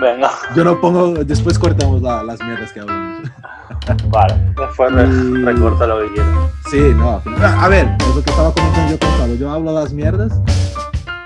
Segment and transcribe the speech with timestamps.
[0.00, 0.30] Venga.
[0.56, 3.22] Yo no pongo, después cortamos la- las mierdas que hablamos.
[4.08, 6.36] Vale, después Y- recorta lo que quieras.
[6.70, 7.22] Sí, no.
[7.44, 9.34] A ver, es lo que estaba comentando yo con Pablo.
[9.34, 10.32] Yo hablo las mierdas.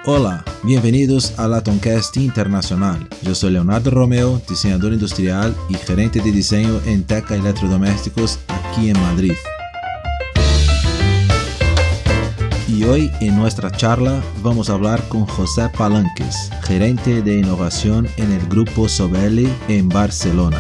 [0.07, 3.07] Hola, bienvenidos a Latoncast Internacional.
[3.23, 9.01] Yo soy Leonardo Romeo, diseñador industrial y gerente de diseño en Teca Electrodomésticos aquí en
[9.03, 9.35] Madrid.
[12.77, 18.31] Y hoy en nuestra charla vamos a hablar con José Palanques, gerente de innovación en
[18.33, 20.59] el grupo Sobelli en Barcelona.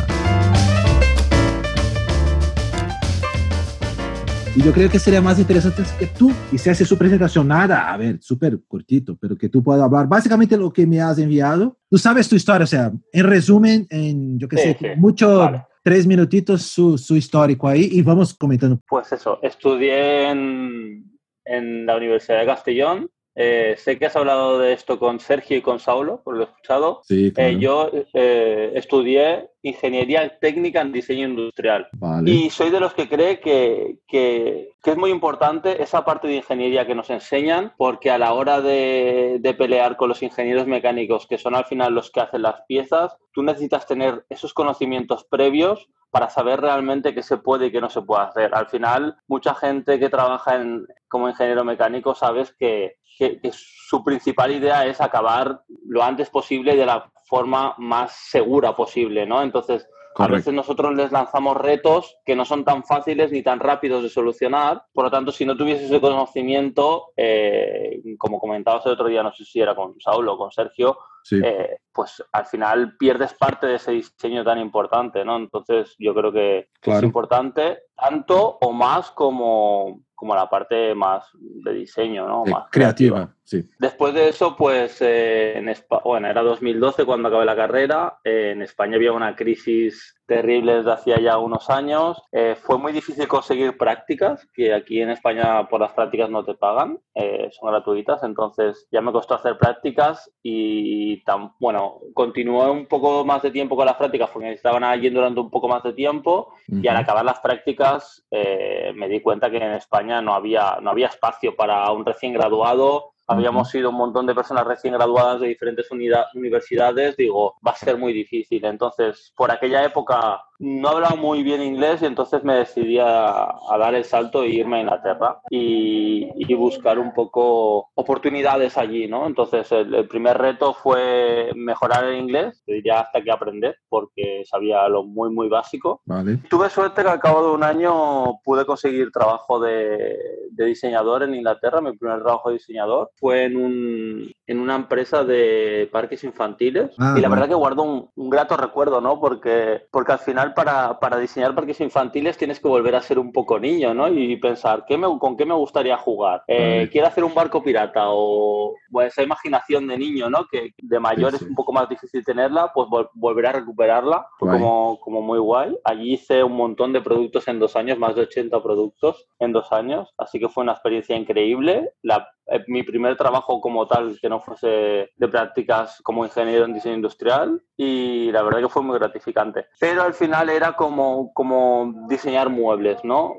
[4.55, 7.49] Y yo creo que sería más interesante que tú hicieras su presentación.
[7.49, 11.19] Nada, a ver, súper cortito, pero que tú puedas hablar básicamente lo que me has
[11.19, 11.77] enviado.
[11.91, 14.87] Tú sabes tu historia, o sea, en resumen, en, yo qué Sí, sé, sí.
[14.97, 15.67] mucho, Vale.
[15.85, 18.81] tres minutitos su, su histórico ahí y vamos comentando.
[18.89, 21.16] Pues eso, estudié en,
[21.47, 23.11] en la Universidad de Castellón.
[23.39, 26.47] Eh, sé que has hablado de esto con Sergio y con Saulo, por lo he
[26.47, 27.03] escuchado.
[27.05, 31.87] Sí, Eh, yo eh, estudié Ingeniería Técnica en Diseño Industrial.
[31.93, 32.31] Vale.
[32.31, 36.37] Y soy de los que cree que, que- que es muy importante esa parte de
[36.37, 41.27] ingeniería que nos enseñan, porque a la hora de, de pelear con los ingenieros mecánicos,
[41.27, 45.89] que son al final los que hacen las piezas, tú necesitas tener esos conocimientos previos
[46.17, 48.55] para saber realmente qué se puede y qué no se puede hacer.
[48.55, 54.03] Al final, mucha gente que trabaja en- como ingeniero mecánico sabes que, que- que su
[54.03, 59.43] principal idea es acabar lo antes posible y de la forma más segura posible, ¿no?
[59.43, 59.87] Entonces,
[60.17, 64.09] a veces nosotros les lanzamos retos que no son tan fáciles ni tan rápidos de
[64.09, 64.85] solucionar.
[64.95, 69.35] Por lo tanto, si no tuviese ese conocimiento, eh, como comentabas el otro día, no
[69.35, 70.97] sé si era con Saulo o con Sergio,
[71.29, 71.41] Sí.
[71.43, 75.37] eh, pues al final pierdes parte de ese diseño tan importante, ¿no?
[75.37, 81.73] Entonces yo creo que es importante tanto o más como, como la parte más de
[81.73, 82.45] diseño, ¿no?
[82.45, 83.69] Más creativa, sí.
[83.79, 88.19] Después de eso, pues eh, en Espa- bueno, era 2012 cuando acabé la carrera.
[88.25, 92.21] Eh, en España había una crisis terrible desde hacía ya unos años.
[92.33, 96.55] Eh, fue muy difícil conseguir prácticas, que aquí en España por las prácticas no te
[96.55, 98.25] pagan, eh, son gratuitas.
[98.25, 103.77] Entonces ya me costó hacer prácticas y tan, bueno, continué un poco más de tiempo
[103.77, 106.53] con las prácticas porque estaban allí durante un poco más de tiempo.
[106.67, 107.86] Y al acabar las prácticas
[108.31, 112.33] eh, me di cuenta que en España no había, no había espacio para un recién
[112.33, 113.13] graduado.
[113.29, 117.17] Habíamos sido un montón de personas recién graduadas de diferentes universidades.
[117.17, 118.65] Digo, va a ser muy difícil.
[118.65, 123.79] Entonces, por aquella época no hablaba muy bien inglés y entonces me decidí a, a
[123.79, 129.27] dar el salto e irme a Inglaterra y, y buscar un poco oportunidades allí, ¿no?
[129.27, 134.43] Entonces, el, el primer reto fue mejorar el inglés, te diría hasta que aprender, porque
[134.45, 136.01] sabía lo muy, muy básico.
[136.05, 136.39] Vale.
[136.49, 140.17] Tuve suerte que al cabo de un año pude conseguir trabajo de,
[140.51, 141.81] de diseñador en Inglaterra.
[141.81, 146.91] Mi primer trabajo de diseñador fue en, un, en una empresa de parques infantiles.
[146.99, 147.41] Ah, y la vale.
[147.41, 149.21] verdad que guardo un, un grato recuerdo, ¿no?
[149.21, 153.33] Porque, porque al final para, para diseñar parques infantiles tienes que volver a ser un
[153.33, 154.09] poco niño, ¿no?
[154.09, 156.43] Y pensar, ¿qué me, ¿con qué me gustaría jugar?
[156.49, 156.89] Eh.
[156.91, 158.05] ¿Quiero hacer un barco pirata?
[158.09, 158.75] O
[159.05, 160.47] esa imaginación de niño, ¿no?
[160.51, 161.49] Que de mayor Sí, es sí.
[161.49, 164.27] un poco más difícil tenerla, pues vol- volver a recuperarla.
[164.39, 165.77] Fue como, como muy guay.
[165.85, 169.73] Allí hice un montón de productos en dos años, más de 80 productos en dos
[169.73, 171.93] años, así que fue una experiencia increíble.
[172.03, 172.29] La,
[172.69, 177.61] mi primer trabajo como tal, que no fuese de prácticas como ingeniero en diseño industrial,
[177.77, 179.67] y la verdad que fue muy gratificante.
[179.79, 183.35] Pero al final era como, como diseñar muebles, ¿no?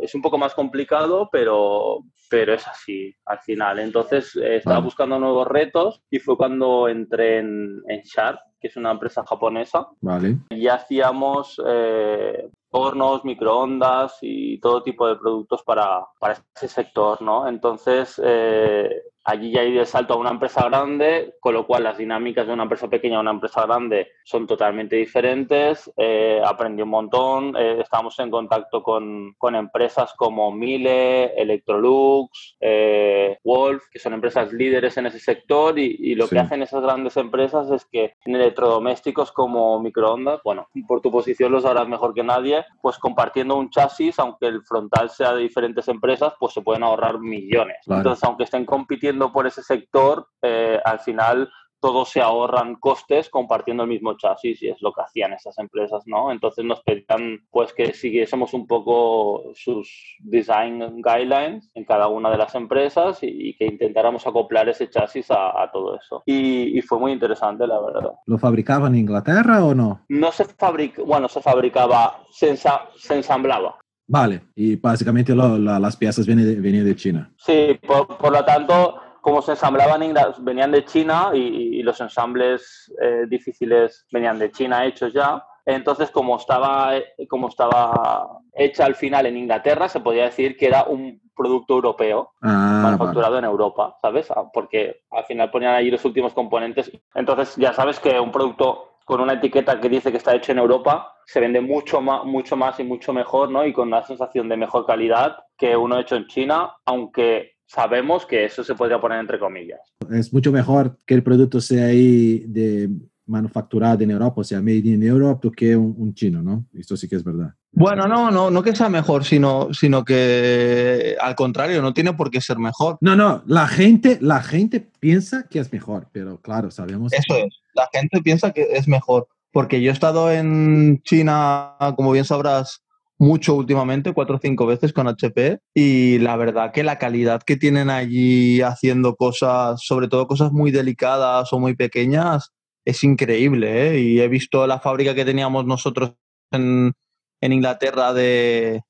[0.00, 3.78] Es un poco más complicado, pero, pero es así al final.
[3.78, 8.76] Entonces eh, estaba buscando nuevos retos y fue cuando entré en, en Sharp, que es
[8.76, 10.36] una empresa japonesa, Vale.
[10.50, 17.46] y hacíamos eh, hornos, microondas y todo tipo de productos para, para ese sector, ¿no?
[17.46, 21.98] Entonces, eh, allí ya di de salto a una empresa grande, con lo cual las
[21.98, 25.90] dinámicas de una empresa pequeña a una empresa grande son totalmente diferentes.
[25.96, 33.38] Eh, aprendí un montón, eh, estábamos en contacto con, con empresas como Miele, Electrolux, eh,
[33.44, 36.36] Wolf, que son empresas líderes en ese sector y, y lo Sí.
[36.36, 41.52] que hacen esas grandes empresas es que en electrodomésticos como microondas, bueno, por tu posición
[41.52, 45.86] lo sabrás mejor que nadie, pues compartiendo un chasis, aunque el frontal sea de diferentes
[45.88, 47.76] empresas, pues se pueden ahorrar millones.
[47.86, 51.50] Entonces, aunque estén compitiendo por ese sector, eh, al final
[51.80, 56.04] todos se ahorran costes compartiendo el mismo chasis y es lo que hacían esas empresas,
[56.06, 56.30] ¿no?
[56.30, 62.36] Entonces nos pedían pues que siguiésemos un poco sus design guidelines en cada una de
[62.36, 66.22] las empresas y, y que intentáramos acoplar ese chasis a, a todo eso.
[66.24, 68.12] Y, y fue muy interesante, la verdad.
[68.26, 70.02] ¿Lo fabricaban en Inglaterra o no?
[70.08, 73.80] No se fabrica, bueno, se fabricaba, se, ensa- se ensamblaba.
[74.06, 74.42] Vale.
[74.54, 77.30] Y básicamente lo- la- las piezas vienen de, vienen de China.
[77.36, 80.02] Sí, por, por lo tanto, como se ensamblaban,
[80.40, 85.44] venían de China y, los ensambles eh, difíciles venían de China hechos ya.
[85.64, 86.90] Entonces, como estaba,
[87.28, 92.32] como estaba hecha al final en Inglaterra, se podía decir que era un producto europeo
[92.42, 94.30] ah, manufacturado en Europa, ¿sabes?
[94.32, 96.90] Ah, porque al final ponían ahí los últimos componentes.
[97.14, 100.58] Entonces, ya sabes que un producto con una etiqueta que dice que está hecho en
[100.58, 103.64] Europa se vende mucho más, mucho más y mucho mejor, ¿no?
[103.66, 108.44] Y con una sensación de mejor calidad que uno hecho en China, aunque sabemos que
[108.44, 109.80] eso se podría poner entre comillas.
[110.10, 112.90] Es mucho mejor que el producto sea ahí de
[113.26, 116.66] manufacturado en Europa, o sea, made in Europe, que un, chino, ¿no?
[116.74, 117.54] Esto sí que es verdad.
[117.72, 122.30] Bueno, no, no, no que sea mejor, sino, sino que al contrario, no tiene por
[122.30, 122.98] qué ser mejor.
[123.00, 127.12] No, no, la gente, la gente piensa que es mejor, pero claro, sabemos.
[127.12, 132.12] Eso es, la gente piensa que es mejor, porque yo he estado en China, como
[132.12, 132.82] bien sabrás,
[133.18, 137.56] mucho últimamente, cuatro o cinco veces con HP, y la verdad que la calidad que
[137.56, 142.50] tienen allí haciendo cosas, sobre todo cosas muy delicadas o muy pequeñas,
[142.84, 144.00] es increíble, ¿eh?
[144.00, 146.14] Y he visto la fábrica que teníamos nosotros
[146.50, 146.94] en,
[147.40, 148.82] Inglaterra de,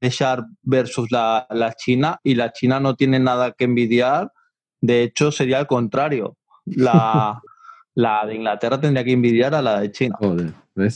[0.00, 1.46] de Sharp versus la,
[1.76, 4.32] China, y la China no tiene nada que envidiar.
[4.80, 6.36] De hecho, sería al contrario.
[6.64, 7.40] La,
[7.94, 10.16] la de Inglaterra tendría que envidiar a la de China.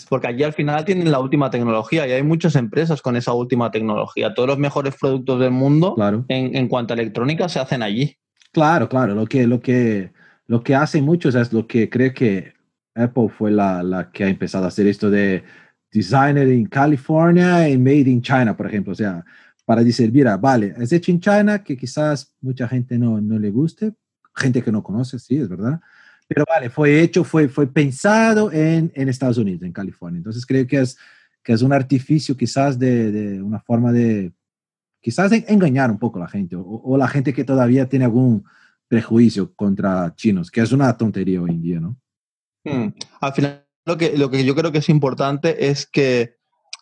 [0.09, 3.71] Porque allí al final tienen la última tecnología y hay muchas empresas con esa última
[3.71, 4.35] tecnología.
[4.35, 5.97] Todos los mejores productos del mundo
[6.29, 8.19] en, en cuanto a electrónica se hacen allí.
[8.53, 9.15] Claro, claro.
[9.15, 10.13] Lo que, lo que
[10.51, 12.55] lo que hacen muchos es lo que creo que
[12.97, 15.45] Apple fue la, la, que ha empezado a hacer esto de
[15.93, 18.93] designer en California y made in China, por ejemplo.
[18.93, 19.25] O sea,
[19.65, 23.49] para decir, mira, vale, es hecho en China, que quizás mucha gente no, no le
[23.53, 23.93] guste,
[24.35, 25.81] gente que no conoce, sí, es verdad.
[26.27, 30.19] Pero vale, fue hecho, fue, fue pensado en, en Estados Unidos, en California.
[30.19, 30.99] Entonces creo que es,
[31.45, 34.33] que es un artificio quizás de, de una forma de,
[35.01, 38.45] quizás engañar un poco a la gente o, o la gente que todavía tiene algún
[38.91, 41.97] prejuicio contra chinos, que es una tontería hoy en día, ¿no?
[42.65, 42.89] Hmm.
[43.21, 46.35] Al final, lo que, lo que yo creo que es importante es que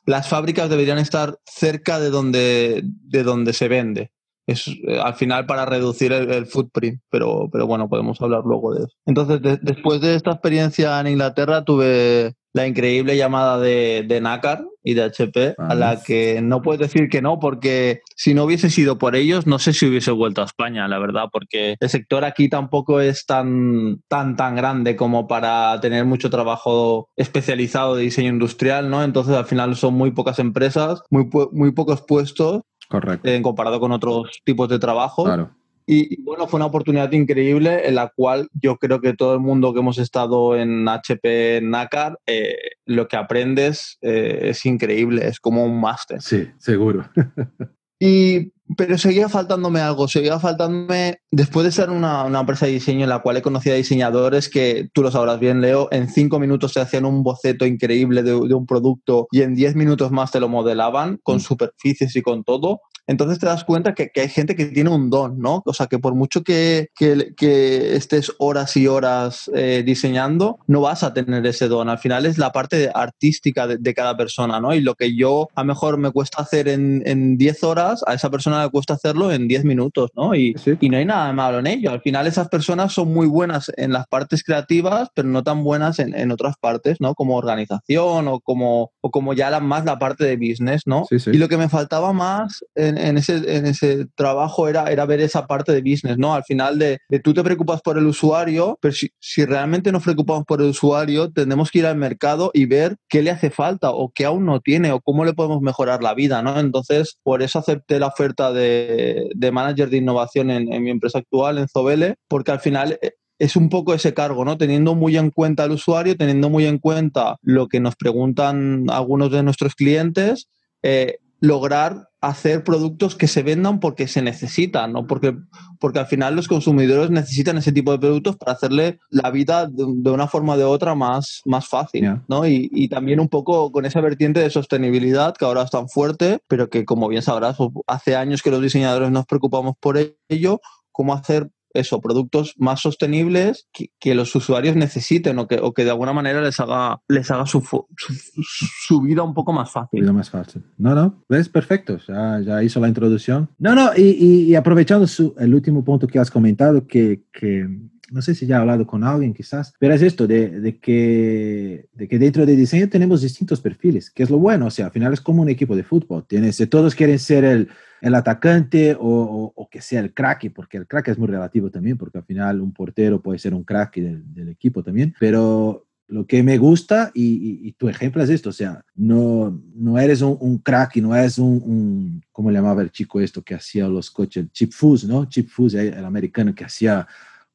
[0.06, 4.10] las fábricas deberían estar cerca de donde, de donde se vende.
[4.46, 8.84] Es eh, al final para reducir el, footprint, pero, pero bueno, podemos hablar luego de
[8.86, 8.96] eso.
[9.04, 14.94] Entonces, después de esta experiencia en Inglaterra, tuve la increíble llamada de, de NACAR y
[14.94, 18.96] de HP, a la que no puedes decir que no, porque si no hubiese sido
[18.96, 22.48] por ellos, no sé si hubiese vuelto a España, la verdad, porque el sector aquí
[22.48, 28.88] tampoco es tan, tan, tan grande como para tener mucho trabajo especializado de diseño industrial,
[28.88, 29.04] ¿no?
[29.04, 32.62] Entonces, al final son muy pocas empresas, muy, muy pocos puestos.
[32.88, 33.28] Correcto.
[33.28, 35.24] En comparado con otros tipos de trabajo.
[35.24, 35.50] Claro.
[35.90, 39.72] Y, bueno, fue una oportunidad increíble en la cual yo creo que todo el mundo
[39.72, 45.64] que hemos estado en HP NACAR, eh, lo que aprendes eh, es increíble, es como
[45.64, 46.20] un máster.
[46.20, 47.08] Sí, seguro.
[47.98, 53.04] y, pero seguía faltándome algo, seguía faltándome, después de ser una, una, empresa de diseño
[53.04, 56.38] en la cual he conocido a diseñadores que, tú lo sabrás bien, Leo, en cinco
[56.38, 60.32] minutos se hacían un boceto increíble de, de un producto y en diez minutos más
[60.32, 61.40] te lo modelaban con mm.
[61.40, 65.40] superficies y con todo entonces te das cuenta que, hay gente que tiene un don,
[65.40, 65.62] ¿no?
[65.64, 71.02] O sea, que por mucho que, que, estés horas y horas eh, diseñando, no vas
[71.02, 71.88] a tener ese don.
[71.88, 74.74] Al final es la parte artística de, cada persona, ¿no?
[74.74, 78.30] Y lo que yo a lo mejor me cuesta hacer en 10 horas, a esa
[78.30, 80.34] persona le cuesta hacerlo en 10 minutos, ¿no?
[80.34, 81.90] Y, y, no hay nada malo en ello.
[81.90, 85.98] Al final esas personas son muy buenas en las partes creativas, pero no tan buenas
[85.98, 87.14] en, en otras partes, ¿no?
[87.14, 91.06] Como organización o como, o como ya la, más la parte de business, ¿no?
[91.10, 95.20] y lo que me faltaba más en, en, ese, en ese trabajo era, era ver
[95.20, 96.34] esa parte de business, ¿no?
[96.34, 100.44] Al final de, tú te preocupas por el usuario, pero si, si, realmente nos preocupamos
[100.44, 104.10] por el usuario, tenemos que ir al mercado y ver qué le hace falta o
[104.14, 106.58] qué aún no tiene o cómo le podemos mejorar la vida, ¿no?
[106.60, 111.18] Entonces, por eso acepté la oferta de, de manager de innovación en, en mi empresa
[111.18, 114.58] actual, en Zobele, porque al final eh, es un poco ese cargo, ¿no?
[114.58, 119.30] Teniendo muy en cuenta al usuario, teniendo muy en cuenta lo que nos preguntan algunos
[119.30, 120.48] de nuestros clientes,
[120.82, 125.06] eh, lograr hacer productos que se vendan porque se necesitan, ¿no?
[125.06, 125.36] Porque,
[125.78, 129.84] porque al final los consumidores necesitan ese tipo de productos para hacerle la vida de,
[129.84, 132.44] una forma o de otra más, más fácil, ¿no?
[132.44, 136.40] Y, y, también un poco con esa vertiente de sostenibilidad que ahora es tan fuerte,
[136.48, 139.96] pero que como bien sabrás, pues, hace años que los diseñadores nos preocupamos por
[140.28, 145.84] ello, cómo hacer eso, productos más sostenibles que, los usuarios necesiten o que, o que,
[145.84, 147.62] de alguna manera les haga, les haga su,
[147.96, 150.00] su, vida un poco más fácil.
[150.00, 150.62] Vida más fácil.
[150.76, 153.48] No, no, ves, perfecto, ya, ya hizo la introducción.
[153.58, 155.06] No, no, y, y, aprovechando
[155.38, 157.68] el último punto que has comentado, que, que
[158.10, 161.88] no sé si ya he hablado con alguien quizás, pero es esto de, de, que,
[161.92, 164.92] de que dentro de diseño tenemos distintos perfiles, que es lo bueno, o sea, al
[164.92, 167.68] final es como un equipo de fútbol, tienes, todos quieren ser el,
[168.00, 171.96] el atacante o, o, que sea el crack, porque el crack es muy relativo también,
[171.96, 176.26] porque al final un portero puede ser un crack del, del equipo también, pero lo
[176.26, 180.58] que me gusta, y, y, tu ejemplo es esto, o sea, no, no eres un,
[180.58, 184.10] crack y no eres un, un, ¿cómo le llamaba el chico esto que hacía los
[184.10, 184.46] coches?
[184.52, 185.26] Chip Foose, ¿no?
[185.26, 187.06] Chip Foose, el americano que hacía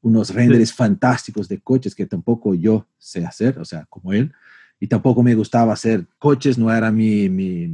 [0.03, 0.75] unos renders sí.
[0.75, 4.31] fantásticos de coches que tampoco yo sé hacer, o sea, como él,
[4.79, 7.67] y tampoco me gustaba hacer coches, no era mi, mi,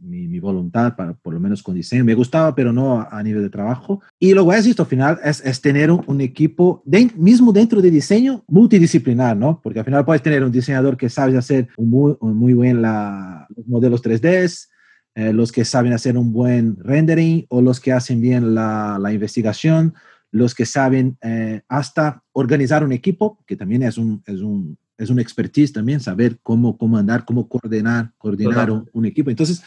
[0.00, 2.04] mi, mi, voluntad, para, por lo menos con diseño.
[2.04, 4.00] Me gustaba, pero no a, a nivel de trabajo.
[4.18, 7.82] Y luego es esto, al final, es, es tener un, un equipo, de, mismo dentro
[7.82, 9.60] de diseño, multidisciplinar, ¿no?
[9.62, 12.80] Porque al final puedes tener un diseñador que sabe hacer un muy, un muy buen
[12.80, 14.68] la, los modelos 3D,
[15.16, 19.12] eh, los que saben hacer un buen rendering o los que hacen bien la, la
[19.12, 19.94] investigación,
[20.34, 25.08] los que saben eh, hasta organizar un equipo, que también es un, es un, es
[25.08, 29.30] un expertise también, saber cómo comandar, cómo coordinar, coordinar un, un, equipo.
[29.30, 29.62] Entonces,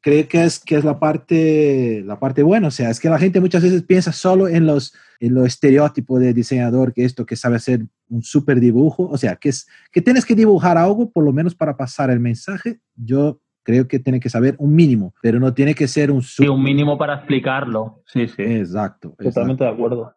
[0.00, 2.68] creo que es, que es la, parte, la parte buena.
[2.68, 6.20] O sea, es que la gente muchas veces piensa solo en los, en los estereotipos
[6.20, 9.08] de diseñador, que esto que sabe hacer un súper dibujo.
[9.08, 12.20] O sea, que, es, que tienes que dibujar algo, por lo menos para pasar el
[12.20, 12.78] mensaje.
[12.94, 16.22] Yo creo que tiene que saber un mínimo, pero no tiene que ser un...
[16.22, 16.46] Super...
[16.46, 18.02] Sí, un mínimo para explicarlo.
[18.06, 18.42] Sí, sí.
[18.42, 19.16] Exacto.
[19.18, 19.64] Totalmente exacto.
[19.64, 20.14] de acuerdo.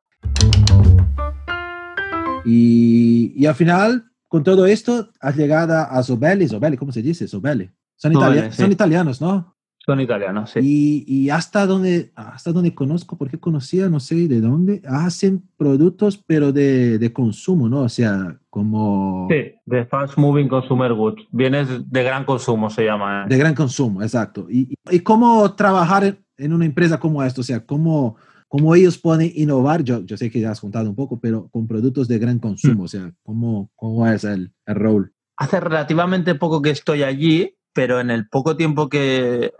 [2.46, 7.27] Y, y, al final, con todo esto, has llegado a Zobelli, Zobelli, ¿cómo se dice?
[7.27, 7.72] Zobelli.
[7.96, 8.62] Son, itali sí.
[8.62, 9.56] son italianos, ¿no?
[9.88, 10.60] Son italianos, sí.
[10.62, 16.22] Y, y, hasta donde hasta donde conozco, porque conocía, no sé de dónde, hacen productos,
[16.27, 17.84] pero de, de consumo, ¿no?
[17.84, 19.29] O sea, como...
[19.29, 21.25] Sí, de Fast Moving Consumer Goods.
[21.32, 23.24] Bienes de gran consumo se llama.
[23.24, 23.29] ¿eh?
[23.29, 24.48] De gran consumo, exacto.
[24.50, 27.39] ¿Y, y cómo trabajar en, en, una empresa como esta?
[27.39, 28.17] O sea, ¿cómo,
[28.50, 29.84] cómo ellos pueden innovar?
[29.84, 32.82] Yo, yo sé que ya has contado un poco, pero con productos de gran consumo,
[32.82, 32.86] mm.
[32.86, 35.13] o sea, ¿cómo, cómo es el, el rol?
[35.38, 39.53] Hace relativamente poco que estoy allí, pero en el poco tiempo que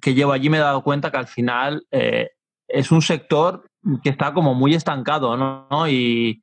[0.00, 2.30] que llevo allí me he dado cuenta que al final eh,
[2.68, 3.68] es un sector
[4.02, 5.88] que está como muy estancado, ¿no?
[5.88, 6.42] Y,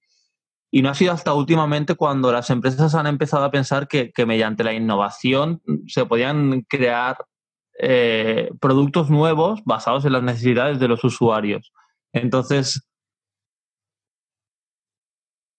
[0.71, 4.25] y, no ha sido hasta últimamente cuando las empresas han empezado a pensar que, que
[4.25, 7.17] mediante la innovación se podían crear
[7.79, 11.71] eh, productos nuevos basados en las necesidades de los usuarios.
[12.11, 12.87] Entonces,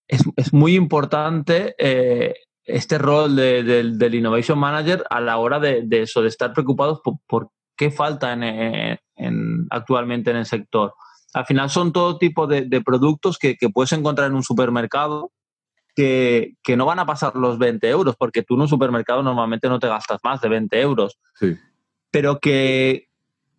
[0.08, 5.60] es, es muy importante eh, este rol de, de, del Innovation Manager a la hora
[5.60, 10.36] de, de eso, de estar preocupados por, por qué falta en, en, en, actualmente en
[10.36, 10.92] el sector.
[11.32, 15.30] Al final son todo tipo de, de productos que, que, puedes encontrar en un supermercado
[15.94, 19.68] que, que, no van a pasar los 20 euros, porque tú en un supermercado normalmente
[19.68, 21.18] no te gastas más de 20 euros.
[21.34, 21.56] Sí.
[22.10, 23.08] Pero que,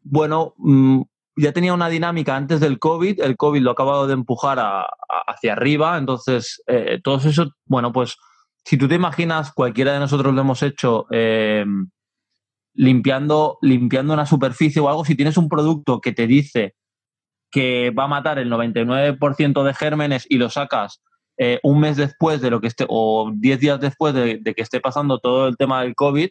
[0.03, 1.01] bueno, mmm,
[1.35, 4.81] ya tenía una dinámica antes del COVID, el COVID lo ha acabado de empujar a,
[4.81, 4.87] a,
[5.27, 8.17] hacia arriba, entonces eh, todo eso, bueno, pues
[8.65, 11.07] si tú te imaginas, cualquiera de nosotros lo hemos hecho.
[11.11, 11.65] Eh,
[12.79, 16.75] limpiando, limpiando una superficie o algo, si tienes un producto que te dice
[17.51, 21.01] que va a matar el 99% de gérmenes y lo sacas
[21.37, 24.61] eh, un mes después de lo que esté, o 10 días después de, de, que
[24.61, 26.29] esté pasando todo el tema del COVID,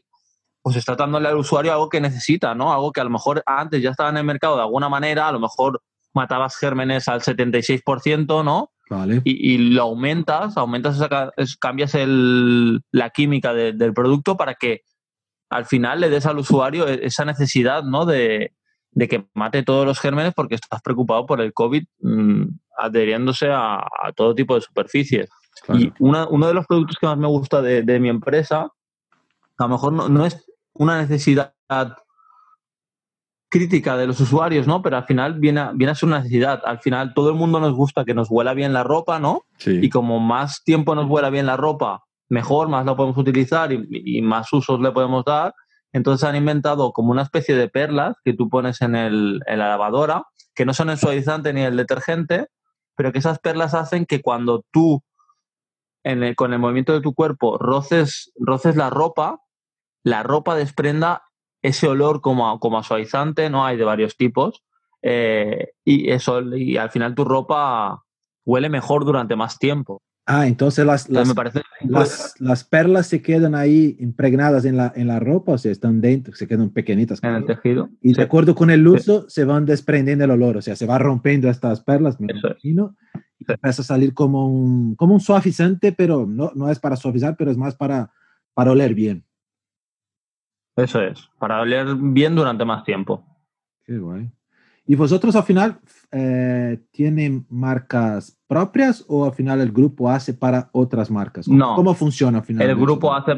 [0.63, 2.73] pues estás dándole al usuario algo que necesita, ¿no?
[2.73, 5.33] Algo que a lo mejor antes ya estaba en el mercado de alguna manera, a
[5.33, 5.83] lo mejor
[6.15, 8.73] matabas gérmenes al 76%, ¿no?
[8.89, 9.21] Vale.
[9.25, 14.81] Y, y, lo aumentas, aumentas esa, cambias el, la química de, del producto para que
[15.51, 18.05] al final le des al usuario esa necesidad ¿no?
[18.05, 18.53] de,
[18.93, 22.45] de, que mate todos los gérmenes porque estás preocupado por el COVID mmm,
[22.77, 25.29] adheriéndose a, a, todo tipo de superficies.
[25.65, 25.81] Claro.
[25.81, 28.71] Y una, uno de los productos que más me gusta de, de mi empresa,
[29.59, 31.53] a lo mejor no, no, es una necesidad
[33.49, 34.83] crítica de los usuarios, ¿no?
[34.83, 36.63] Pero al final viene a, viene a ser una necesidad.
[36.65, 39.43] Al final todo el mundo nos gusta que nos huela bien la ropa, ¿no?
[39.57, 39.81] Sí.
[39.83, 44.23] Y como más tiempo nos huela bien la ropa, mejor, más lo podemos utilizar y,
[44.23, 45.55] más usos le podemos dar.
[45.93, 50.25] Entonces han inventado como una especie de perlas que tú pones en, el, la lavadora,
[50.55, 52.49] que no son el suavizante ni el detergente,
[52.95, 55.03] pero que esas perlas hacen que cuando tú,
[56.37, 59.41] con el movimiento de tu cuerpo, roces, roces la ropa,
[60.03, 61.23] la ropa desprenda
[61.63, 63.65] ese olor como a, como suavizante, ¿no?
[63.65, 64.63] Hay de varios tipos.
[65.03, 68.03] Eh, y eso, y al final tu ropa
[68.45, 70.03] huele mejor durante más tiempo.
[70.31, 71.35] Ah, entonces las, las,
[71.81, 76.03] las, las, perlas se quedan ahí impregnadas en la, en la ropa, o sea, están
[76.03, 77.25] dentro, se quedan pequeñitas.
[77.25, 77.89] En el tejido.
[78.03, 78.17] Y sí.
[78.17, 79.27] de acuerdo con el uso, sí.
[79.31, 83.23] se van desprendiendo el olor, o sea, se va rompiendo estas perlas, me imagino, es.
[83.39, 87.35] y empieza a salir como un, como un suavizante, pero no, no es para suavizar,
[87.39, 88.13] pero es más para,
[88.53, 89.25] para oler bien.
[90.77, 93.25] Eso es, para oler bien durante más tiempo.
[93.87, 94.31] Qué guay.
[94.91, 95.79] ¿Y vosotros al final
[96.11, 101.45] eh, tienen marcas propias o al final el grupo hace para otras marcas?
[101.47, 101.77] ¿Cómo, No.
[101.77, 102.67] ¿cómo funciona al final?
[102.71, 103.33] El grupo hace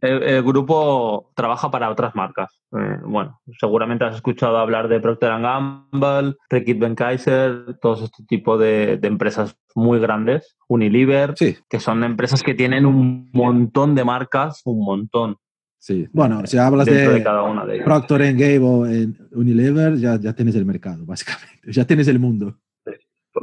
[0.00, 2.62] el, el grupo trabaja para otras marcas.
[2.72, 8.96] Eh, bueno, seguramente has escuchado hablar de Procter Gamble, Reckitt Benckiser, todo este tipo de,
[8.96, 14.62] de empresas muy grandes, Unilever, Sí, que son empresas que tienen un montón de marcas,
[14.64, 15.36] un montón
[15.80, 16.06] sí.
[16.12, 17.84] Bueno, si hablas de, de cada una de ellas.
[17.84, 21.72] Procter Gamble en Unilever, ya, ya tienes el mercado, básicamente.
[21.72, 22.56] Ya tienes el mundo.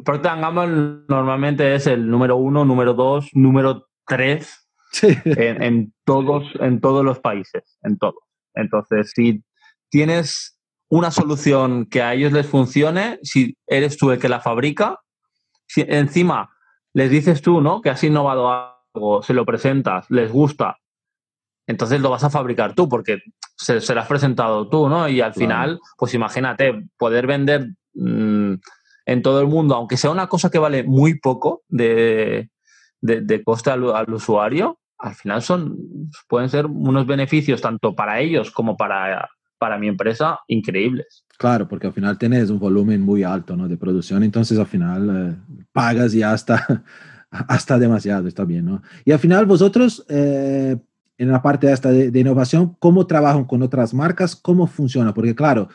[0.05, 5.07] Procter Gamble normalmente es el número uno, número dos, número tres Sí.
[5.25, 8.23] en, en todos, en todos los países, en todos.
[8.55, 9.43] Entonces, si
[9.89, 14.99] tienes una solución que a ellos les funcione, si eres tú el que la fabrica,
[15.67, 16.49] si encima
[16.93, 17.81] les dices tú, ¿no?
[17.81, 20.77] Que has innovado algo, se lo presentas, les gusta,
[21.67, 23.19] entonces lo vas a fabricar tú porque
[23.55, 25.07] se, se lo has presentado tú, ¿no?
[25.07, 25.39] Y al Claro.
[25.39, 28.53] final, pues imagínate, poder vender mm,
[29.05, 32.49] en todo el mundo, aunque sea una cosa que vale muy poco de,
[33.01, 35.77] de, de coste al, al usuario, al final son
[36.27, 41.23] pueden ser unos beneficios tanto para ellos como para, para mi empresa increíbles.
[41.37, 43.67] Claro, porque al final tienes un volumen muy alto ¿no?
[43.67, 46.83] de producción, entonces al final eh, pagas y hasta,
[47.29, 48.81] hasta demasiado, está bien, ¿no?
[49.05, 50.77] Y al final vosotros, eh,
[51.17, 54.35] en la parte esta de, de innovación, ¿cómo trabajan con otras marcas?
[54.35, 55.13] ¿Cómo funciona?
[55.13, 55.69] Porque claro,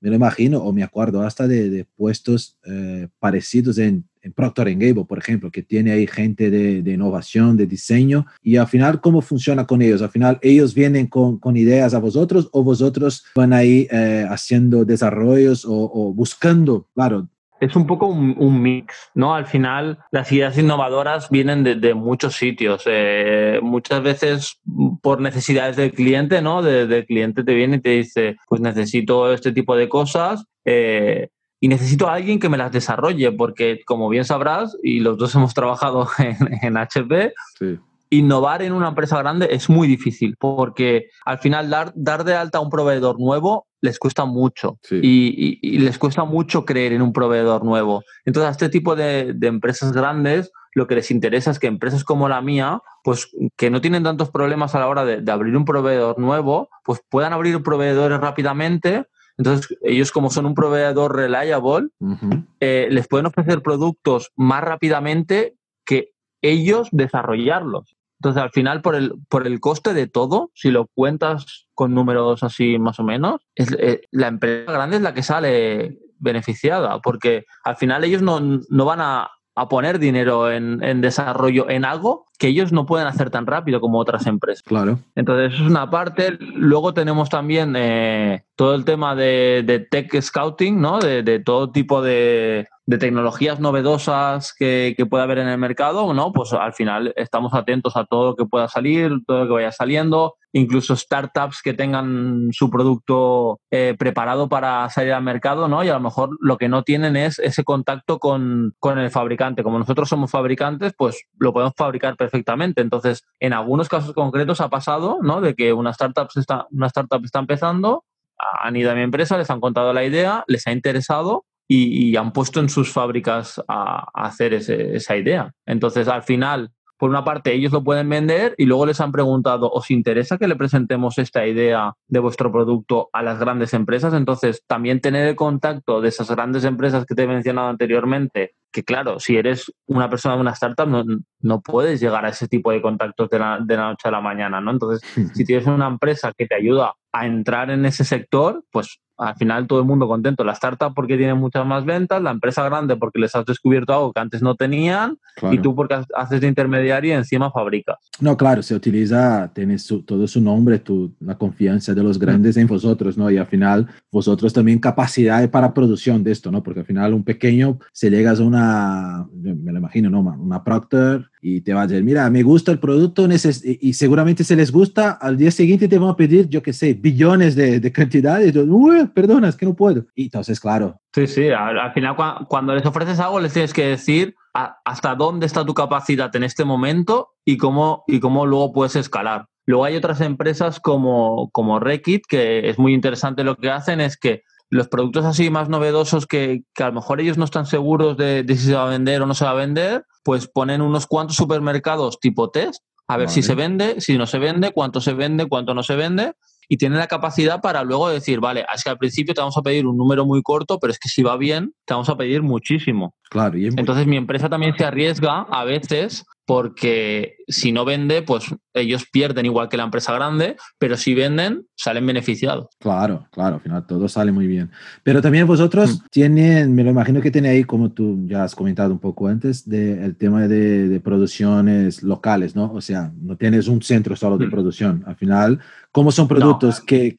[0.00, 5.04] me lo imagino o me acuerdo hasta de, puestos eh, parecidos en, en Procter Gamble,
[5.04, 9.66] por ejemplo, que tiene ahí gente de, innovación, de diseño, y al final, ¿cómo funciona
[9.66, 10.02] con ellos?
[10.02, 14.84] Al final, ¿ellos vienen con, con ideas a vosotros o vosotros van ahí eh, haciendo
[14.84, 17.28] desarrollos o, o, buscando, claro?
[17.60, 19.34] Es un poco un, mix, ¿no?
[19.34, 22.84] Al final, las ideas innovadoras vienen de, muchos sitios.
[22.86, 24.60] Eh, muchas veces
[25.02, 26.62] por necesidades del cliente, ¿no?
[26.62, 30.44] Del de cliente te viene y te dice, pues necesito este tipo de cosas.
[30.64, 31.28] Eh,
[31.60, 35.34] y necesito a alguien que me las desarrolle, porque como bien sabrás, y los dos
[35.34, 37.78] hemos trabajado en, en HP, sí.
[38.10, 42.58] Innovar en una empresa grande es muy difícil, porque al final dar, dar de alta
[42.58, 44.98] a un proveedor nuevo les cuesta mucho sí.
[45.02, 48.02] y, y, y, les cuesta mucho creer en un proveedor nuevo.
[48.24, 52.04] Entonces, a este tipo de, de empresas grandes lo que les interesa es que empresas
[52.04, 55.56] como la mía, pues que no tienen tantos problemas a la hora de, de abrir
[55.56, 59.06] un proveedor nuevo, pues puedan abrir proveedores rápidamente
[59.38, 62.46] entonces, ellos como son un proveedor reliable, uh -huh.
[62.60, 65.54] eh, les pueden ofrecer productos más rápidamente
[65.86, 66.10] que
[66.42, 67.96] ellos desarrollarlos.
[68.20, 72.42] Entonces, al final, por el, por el coste de todo, si lo cuentas con números
[72.42, 77.46] así más o menos, es, eh, la empresa grande es la que sale beneficiada, porque
[77.62, 82.26] al final ellos no, no van a, a poner dinero en, en, desarrollo en algo
[82.38, 84.62] que ellos no pueden hacer tan rápido como otras empresas.
[84.62, 85.00] Claro.
[85.16, 86.38] Entonces, eso es una parte.
[86.40, 91.00] Luego tenemos también eh, todo el tema de, de, tech scouting, ¿no?
[91.00, 96.14] De, de todo tipo de, de, tecnologías novedosas que, que pueda haber en el mercado,
[96.14, 96.32] ¿no?
[96.32, 99.72] Pues al final estamos atentos a todo lo que pueda salir, todo lo que vaya
[99.72, 105.84] saliendo, incluso startups que tengan su producto eh, preparado para salir al mercado, ¿no?
[105.84, 109.62] Y a lo mejor lo que no tienen es ese contacto con, con el fabricante.
[109.62, 112.82] Como nosotros somos fabricantes, pues lo podemos fabricar perfectamente.
[112.82, 115.40] Entonces, en algunos casos concretos ha pasado, ¿no?
[115.40, 118.04] De que una startup está, una startup está empezando,
[118.38, 122.32] han ido a mi empresa, les han contado la idea, les ha interesado y, han
[122.32, 125.52] puesto en sus fábricas a, hacer esa idea.
[125.66, 129.70] Entonces, al final, por una parte, ellos lo pueden vender y luego les han preguntado,
[129.70, 134.12] ¿os interesa que le presentemos esta idea de vuestro producto a las grandes empresas?
[134.14, 138.82] Entonces, también tener el contacto de esas grandes empresas que te he mencionado anteriormente, que
[138.82, 141.04] claro, si eres una persona de una startup, no,
[141.40, 144.20] no puedes llegar a ese tipo de contactos de la, de la noche a la
[144.20, 144.72] mañana, ¿no?
[144.72, 145.00] Entonces,
[145.34, 149.66] si tienes una empresa que te ayuda a entrar en ese sector, pues al final
[149.66, 150.44] todo el mundo contento.
[150.44, 154.12] La startup porque tiene muchas más ventas, la empresa grande porque les has descubierto algo
[154.12, 155.54] que antes no tenían claro.
[155.54, 157.96] y tú porque haces de intermediario y encima fabricas.
[158.20, 162.56] No, claro, se utiliza, tienes su, todo su nombre, tu, la confianza de los grandes
[162.56, 163.30] en vosotros, ¿no?
[163.30, 166.62] Y al final vosotros también capacidad para producción de esto, ¿no?
[166.62, 170.20] Porque al final un pequeño, se llegas a una, me lo imagino, ¿no?
[170.20, 174.56] Una Procter y te va a decir, mira, me gusta el producto y seguramente se
[174.56, 177.92] les gusta, al día siguiente te van a pedir, yo qué sé, billones de, de
[177.92, 180.06] cantidades, Uy, perdona, es que no puedo.
[180.14, 181.00] Y entonces, claro.
[181.14, 182.16] Sí, sí, al, al final
[182.48, 186.44] cuando les ofreces algo les tienes que decir a, hasta dónde está tu capacidad en
[186.44, 189.46] este momento y cómo, y cómo luego puedes escalar.
[189.66, 194.16] Luego hay otras empresas como, como Rekit, que es muy interesante lo que hacen, es
[194.16, 198.16] que los productos así más novedosos que, que, a lo mejor ellos no están seguros
[198.16, 200.82] de, de, si se va a vender o no se va a vender, pues ponen
[200.82, 203.34] unos cuantos supermercados tipo test, a ver vale.
[203.34, 206.34] si se vende, si no se vende, cuánto se vende, cuánto no se vende,
[206.68, 209.62] y tienen la capacidad para luego decir, vale, es que al principio te vamos a
[209.62, 212.42] pedir un número muy corto, pero es que si va bien, te vamos a pedir
[212.42, 213.14] muchísimo.
[213.30, 213.56] Claro.
[213.56, 219.06] Y Entonces mi empresa también se arriesga a veces porque si no vende, pues ellos
[219.10, 222.66] pierden igual que la empresa grande, pero si venden, salen beneficiados.
[222.78, 224.70] Claro, claro, al final todo sale muy bien.
[225.02, 226.06] Pero también vosotros mm.
[226.10, 229.68] tienen, me lo imagino que tiene ahí, como tú ya has comentado un poco antes,
[229.68, 232.72] de, el tema de, de producciones locales, ¿no?
[232.72, 234.50] O sea, no tienes un centro solo de mm.
[234.50, 235.04] producción.
[235.06, 237.16] Al final, ¿Cómo son productos que,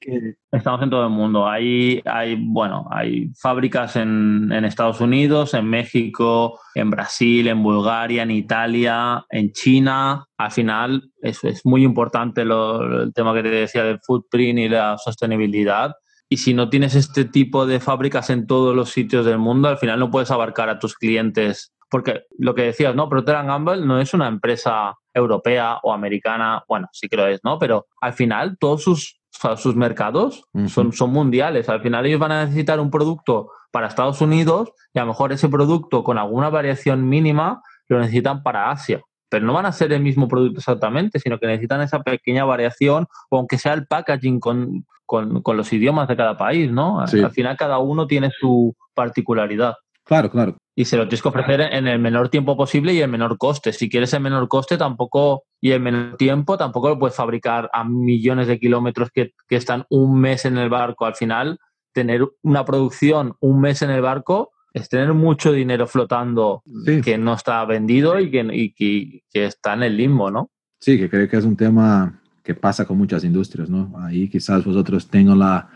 [0.51, 1.47] Estamos en todo el mundo.
[1.47, 8.31] Hay, hay bueno, hay fábricas en, Estados Unidos, en México, en Brasil, en Bulgaria, en
[8.31, 10.18] Italia, en China.
[10.37, 14.97] Al final, eso es muy importante el tema que te decía del footprint y la
[14.97, 15.93] sostenibilidad.
[16.29, 19.77] Y si no tienes este tipo de fábricas en todos los sitios del mundo, al
[19.77, 21.73] final no puedes abarcar a tus clientes.
[21.89, 23.09] Porque lo que decías, ¿no?
[23.09, 27.57] Procter Gamble no es una empresa europea o americana, bueno, sí que lo es, ¿no?
[27.57, 29.19] Pero al final todos sus,
[29.57, 31.67] sus mercados son, son mundiales.
[31.67, 35.31] Al final ellos van a necesitar un producto para Estados Unidos y a lo mejor
[35.33, 39.01] ese producto con alguna variación mínima lo necesitan para Asia.
[39.29, 43.07] Pero no van a ser el mismo producto exactamente, sino que necesitan esa pequeña variación,
[43.29, 46.99] o aunque sea el packaging con, con, los idiomas de cada país, ¿no?
[47.01, 49.75] Al final cada uno tiene su particularidad.
[50.03, 53.09] Claro, claro y se lo tienes que ofrecer en el menor tiempo posible y el
[53.09, 53.73] menor coste.
[53.73, 57.83] Si quieres el menor coste tampoco y el menor tiempo, tampoco lo puedes fabricar a
[57.83, 61.05] millones de kilómetros que, están un mes en el barco.
[61.05, 61.59] Al final,
[61.91, 66.63] tener una producción un mes en el barco es tener mucho dinero flotando
[67.03, 70.49] que no está vendido y, que, que, está en el limbo, ¿no?
[70.79, 73.93] Sí, que creo que es un tema que pasa con muchas industrias, ¿no?
[73.99, 75.69] Ahí quizás vosotros tengan la,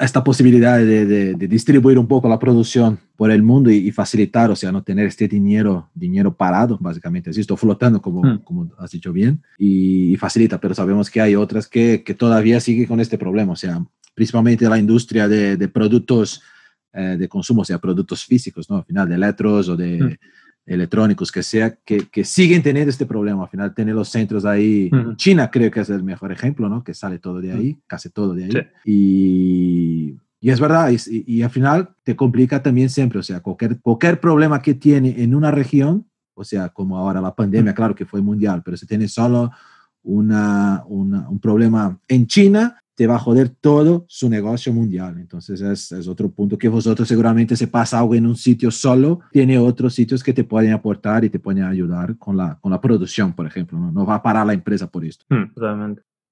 [0.00, 4.70] esta posibilidad de, distribuir un poco la producción por el mundo y, facilitar, o sea,
[4.70, 8.38] no tener este dinero, dinero parado, básicamente, así, esto flotando, como, hmm.
[8.44, 12.86] como has dicho bien, y, facilita, pero sabemos que hay otras que, que todavía siguen
[12.86, 13.82] con este problema, o sea,
[14.14, 16.42] principalmente la industria de, productos
[16.92, 18.76] eh, de consumo, o sea, productos físicos, ¿no?
[18.76, 19.98] Al final, de electros o de...
[19.98, 20.14] Hmm
[20.66, 23.42] electrónicos que sea, que, que, siguen teniendo este problema.
[23.42, 24.90] Al final, tener los centros ahí.
[25.16, 26.84] China creo que es el mejor ejemplo, ¿no?
[26.84, 28.52] Que sale todo de ahí, casi todo de ahí.
[28.84, 33.80] Y, y, es verdad, y, y, al final te complica también siempre, o sea, cualquier,
[33.80, 38.06] cualquier problema que tiene en una región, o sea, como ahora la pandemia, claro que
[38.06, 39.50] fue mundial, pero si tiene solo
[40.04, 45.18] una, una, un problema en China, te va a joder todo su negocio mundial.
[45.18, 49.20] Entonces es, es, otro punto que vosotros seguramente se pasa algo en un sitio solo,
[49.30, 52.80] tiene otros sitios que te pueden aportar y te pueden ayudar con la, con la
[52.80, 53.78] producción, por ejemplo.
[53.78, 55.24] No, no va a parar la empresa por esto.
[55.28, 55.52] Hmm.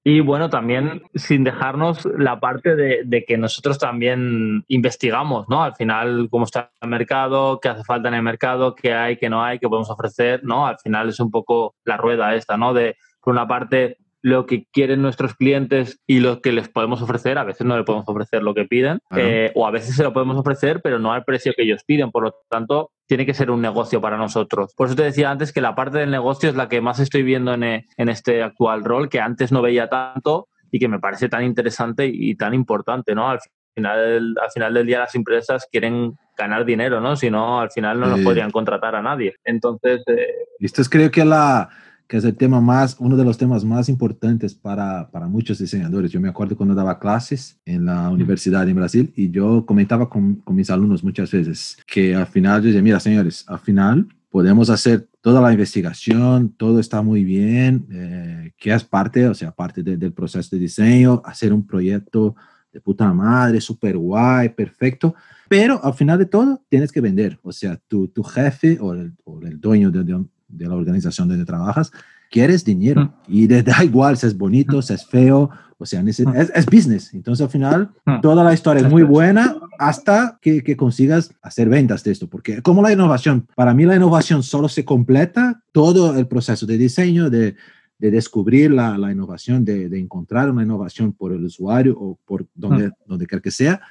[0.03, 5.63] Y bueno, también sin dejarnos la parte de, de, que nosotros también investigamos, ¿no?
[5.63, 9.29] Al final, cómo está el mercado, qué hace falta en el mercado, qué hay, qué
[9.29, 10.65] no hay, qué podemos ofrecer, ¿no?
[10.65, 12.73] Al final es un poco la rueda esta, ¿no?
[12.73, 17.37] De, por una parte, lo que quieren nuestros clientes y lo que les podemos ofrecer.
[17.37, 20.13] A veces no le podemos ofrecer lo que piden eh, o a veces se lo
[20.13, 22.11] podemos ofrecer, pero no al precio que ellos piden.
[22.11, 24.73] Por lo tanto, tiene que ser un negocio para nosotros.
[24.75, 27.23] Por eso te decía antes que la parte del negocio es la que más estoy
[27.23, 31.27] viendo en, en este actual rol, que antes no veía tanto y que me parece
[31.27, 33.29] tan interesante y tan importante, ¿no?
[33.29, 33.39] Al
[33.75, 37.15] final, al final del día las empresas quieren ganar dinero, ¿no?
[37.15, 39.35] Si no, al final no nos podrían contratar a nadie.
[39.43, 40.01] Entonces...
[40.07, 41.69] Eh, esto es creo que la
[42.11, 46.11] que es el tema más, uno de los temas más importantes para, para muchos diseñadores.
[46.11, 50.35] Yo me acuerdo cuando daba clases en la universidad en Brasil y yo comentaba con,
[50.35, 54.69] con mis alumnos muchas veces que al final yo decía, mira señores, al final podemos
[54.69, 59.81] hacer toda la investigación, todo está muy bien, eh, que es parte, o sea, parte
[59.81, 62.35] del proceso de diseño, hacer un proyecto
[62.73, 65.15] de puta madre, súper guay, perfecto,
[65.47, 69.13] pero al final de todo tienes que vender, o sea, tu, tu jefe o el,
[69.23, 71.91] o el dueño de, de, de la organización donde trabajas,
[72.29, 73.11] quieres dinero mm.
[73.27, 74.81] y te da igual si es bonito, mm.
[74.81, 76.07] si es feo, o sea, mm.
[76.07, 77.13] es, es, business.
[77.13, 82.03] Entonces al final toda la historia es muy buena hasta que, que, consigas hacer ventas
[82.03, 86.27] de esto, porque como la innovación, para mí la innovación solo se completa todo el
[86.27, 87.55] proceso de diseño, de,
[87.97, 92.47] de descubrir la, la innovación, de, de, encontrar una innovación por el usuario o por
[92.53, 93.81] donde, donde quiera que sea,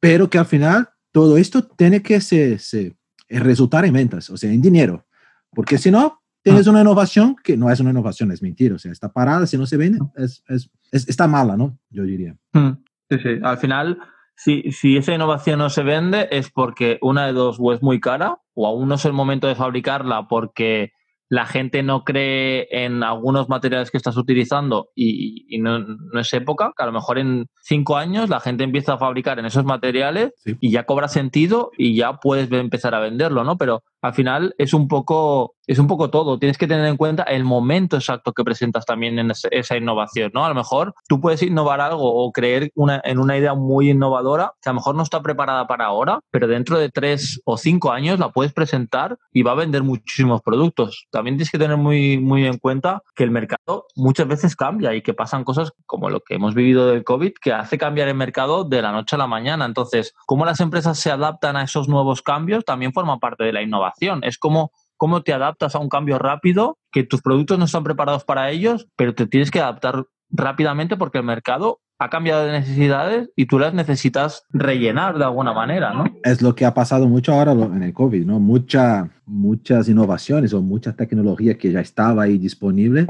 [0.00, 2.96] pero que al final todo esto tiene que se, se
[3.28, 5.04] resultar en ventas, o sea, en dinero.
[5.52, 8.74] Porque si no, tienes una innovación que no es una innovación, es mentira.
[8.74, 11.78] O sea, está parada, si no se vende, es, es, está mala, ¿no?
[11.90, 12.36] Yo diría.
[12.52, 12.72] Hmm.
[13.10, 13.28] Sí, sí.
[13.42, 13.98] Al final,
[14.36, 18.00] si, si esa innovación no se vende, es porque una de dos o es muy
[18.00, 20.92] cara, o aún no es el momento de fabricarla porque
[21.30, 25.84] la gente no cree en algunos materiales que estás utilizando y, no,
[26.18, 29.44] es época, que a lo mejor en cinco años la gente empieza a fabricar en
[29.44, 33.58] esos materiales y ya cobra sentido y ya puedes empezar a venderlo, ¿no?
[33.58, 36.38] Pero al final es un poco es un poco todo.
[36.38, 40.44] Tienes que tener en cuenta el momento exacto que presentas también en esa innovación, ¿no?
[40.44, 44.54] A lo mejor tú puedes innovar algo o creer una, en una idea muy innovadora
[44.62, 47.92] que a lo mejor no está preparada para ahora, pero dentro de tres o cinco
[47.92, 51.06] años la puedes presentar y va a vender muchísimos productos.
[51.10, 55.02] También tienes que tener muy, muy en cuenta que el mercado muchas veces cambia y
[55.02, 58.64] que pasan cosas como lo que hemos vivido del COVID que hace cambiar el mercado
[58.64, 59.66] de la noche a la mañana.
[59.66, 63.60] Entonces, cómo las empresas se adaptan a esos nuevos cambios también forma parte de la
[63.60, 63.87] innovación.
[64.22, 68.24] Es como cómo te adaptas a un cambio rápido, que tus productos no están preparados
[68.24, 73.30] para ellos, pero te tienes que adaptar rápidamente porque el mercado ha cambiado de necesidades
[73.34, 76.04] y tú las necesitas rellenar de alguna manera, ¿no?
[76.22, 78.38] Es lo que ha pasado mucho ahora en el COVID, ¿no?
[78.38, 83.06] Mucha, muchas innovaciones o mucha tecnología que ya estaba ahí disponible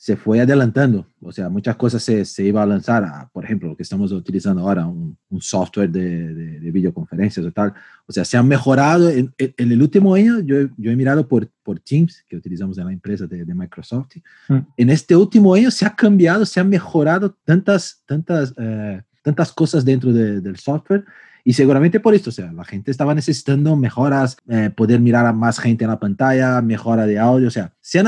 [0.00, 1.06] se fue adelantando.
[1.20, 4.62] O sea, muchas cosas se, se iba a lanzar, por ejemplo, lo que estamos utilizando
[4.62, 7.74] ahora, un, un software de, de, videoconferencias o tal.
[8.06, 9.10] O sea, se han mejorado.
[9.10, 12.86] En, en, el último año, yo, yo he mirado por, por Teams, que utilizamos en
[12.86, 14.16] la empresa de, de Microsoft.
[14.48, 14.58] Mm.
[14.78, 19.84] En este último año se ha cambiado, se han mejorado tantas, tantas, eh, tantas cosas
[19.84, 21.04] dentro del software
[21.44, 25.32] y seguramente por esto, o sea, la gente estaba necesitando mejoras, eh, poder mirar a
[25.32, 28.06] más gente en la pantalla, mejora de audio, o sea, se han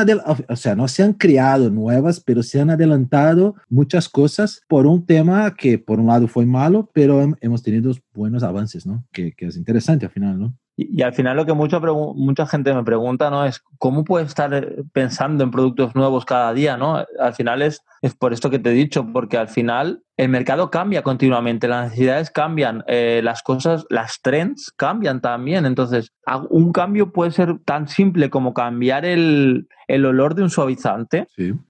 [0.48, 5.06] o sea, no se han creado nuevas, pero se han adelantado muchas cosas por un
[5.06, 9.04] tema que por un lado fue malo, pero hemos tenido buenos avances, ¿no?
[9.12, 10.54] Que, que es interesante al final, ¿no?
[10.76, 13.44] Y, al final lo que mucha, mucha gente me pregunta, ¿no?
[13.44, 17.04] Es cómo puedes estar eh, pensando en productos nuevos cada día, ¿no?
[17.18, 20.70] Al final es, es por esto que te he dicho, porque al final el mercado
[20.70, 25.66] cambia continuamente, las necesidades cambian, eh, las cosas, las trends cambian también.
[25.66, 26.12] Entonces,
[26.48, 31.26] un cambio puede ser tan simple como cambiar el, el olor de un suavizante,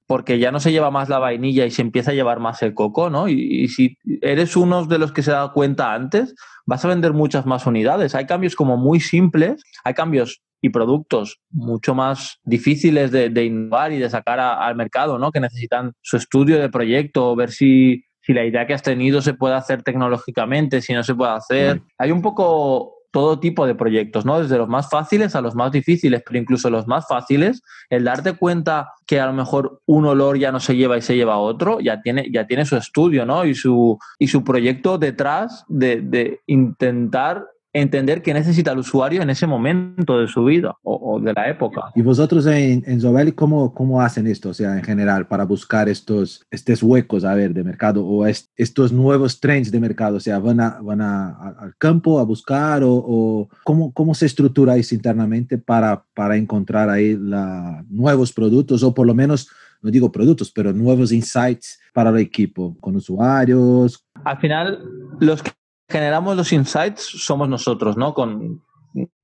[0.06, 2.74] porque ya no se lleva más la vainilla y se empieza a llevar más el
[2.74, 3.26] coco, ¿no?
[3.26, 6.34] Y, y si eres uno de los que se dado cuenta antes,
[6.66, 8.14] vas a vender muchas más unidades.
[8.14, 13.98] Hay cambios como muy simples, hay cambios y productos mucho más difíciles de, innovar y
[13.98, 15.32] de sacar al mercado, ¿no?
[15.32, 19.34] Que necesitan su estudio de proyecto, ver si, si la idea que has tenido se
[19.34, 21.82] puede hacer tecnológicamente, si no se puede hacer.
[21.98, 24.40] Hay un poco todo tipo de proyectos, ¿no?
[24.40, 28.32] Desde los más fáciles a los más difíciles, pero incluso los más fáciles, el darte
[28.32, 31.78] cuenta que a lo mejor un olor ya no se lleva y se lleva otro,
[31.80, 33.44] ya tiene, ya tiene su estudio, ¿no?
[33.44, 39.30] Y su, y su proyecto detrás de, de intentar entender qué necesita el usuario en
[39.30, 41.90] ese momento de su vida o, de la época.
[41.94, 45.88] ¿Y vosotros en, en Zobel cómo, cómo hacen esto, o sea, en general, para buscar
[45.88, 50.16] estos, estos huecos, a ver, de mercado o estos nuevos trends de mercado?
[50.16, 54.26] O sea, ¿van, a, van a, al campo a buscar o, o ¿cómo, cómo se
[54.26, 59.48] estructuráis internamente para, para encontrar ahí la, nuevos productos o por lo menos
[59.82, 64.06] no digo productos, pero nuevos insights para el equipo, con usuarios.
[64.24, 64.78] Al final,
[65.18, 65.50] los que
[65.92, 68.14] generamos los insights somos nosotros, ¿no?
[68.14, 68.64] Con,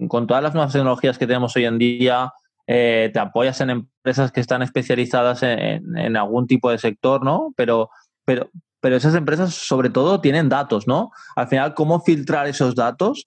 [0.07, 2.33] con todas las nuevas tecnologías que tenemos hoy en día,
[2.67, 7.53] eh, te apoyas en empresas que están especializadas en, algún tipo de sector, ¿no?
[7.57, 7.91] Pero,
[8.25, 8.51] pero,
[8.81, 11.11] pero esas empresas sobre todo tienen datos, ¿no?
[11.35, 13.27] Al final, cómo filtrar esos datos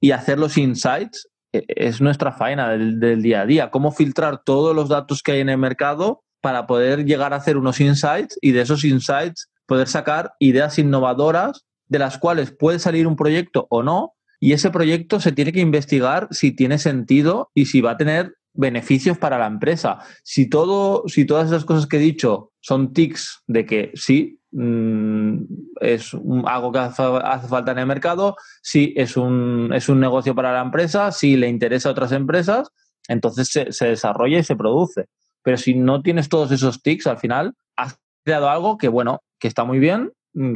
[0.00, 3.70] y hacer los insights e, es nuestra faena del, del día a día.
[3.70, 7.56] Cómo filtrar todos los datos que hay en el mercado para poder llegar a hacer
[7.56, 11.64] unos insights y de esos insights poder sacar ideas innovadoras
[11.94, 15.60] de las cuales puede salir un proyecto o no, y ese proyecto se tiene que
[15.60, 19.98] investigar si tiene sentido y si va a tener beneficios para la empresa.
[20.24, 25.36] Si todo, si todas esas cosas que he dicho son tics de que sí, mm,
[25.80, 26.14] es
[26.46, 30.62] algo que hace, falta en el mercado, sí es un, es un negocio para la
[30.62, 32.72] empresa, si le interesa a otras empresas,
[33.06, 35.06] entonces se, desarrolla y se produce.
[35.44, 39.46] Pero si no tienes todos esos tics, al final has creado algo que, bueno, que
[39.46, 40.10] está muy bien,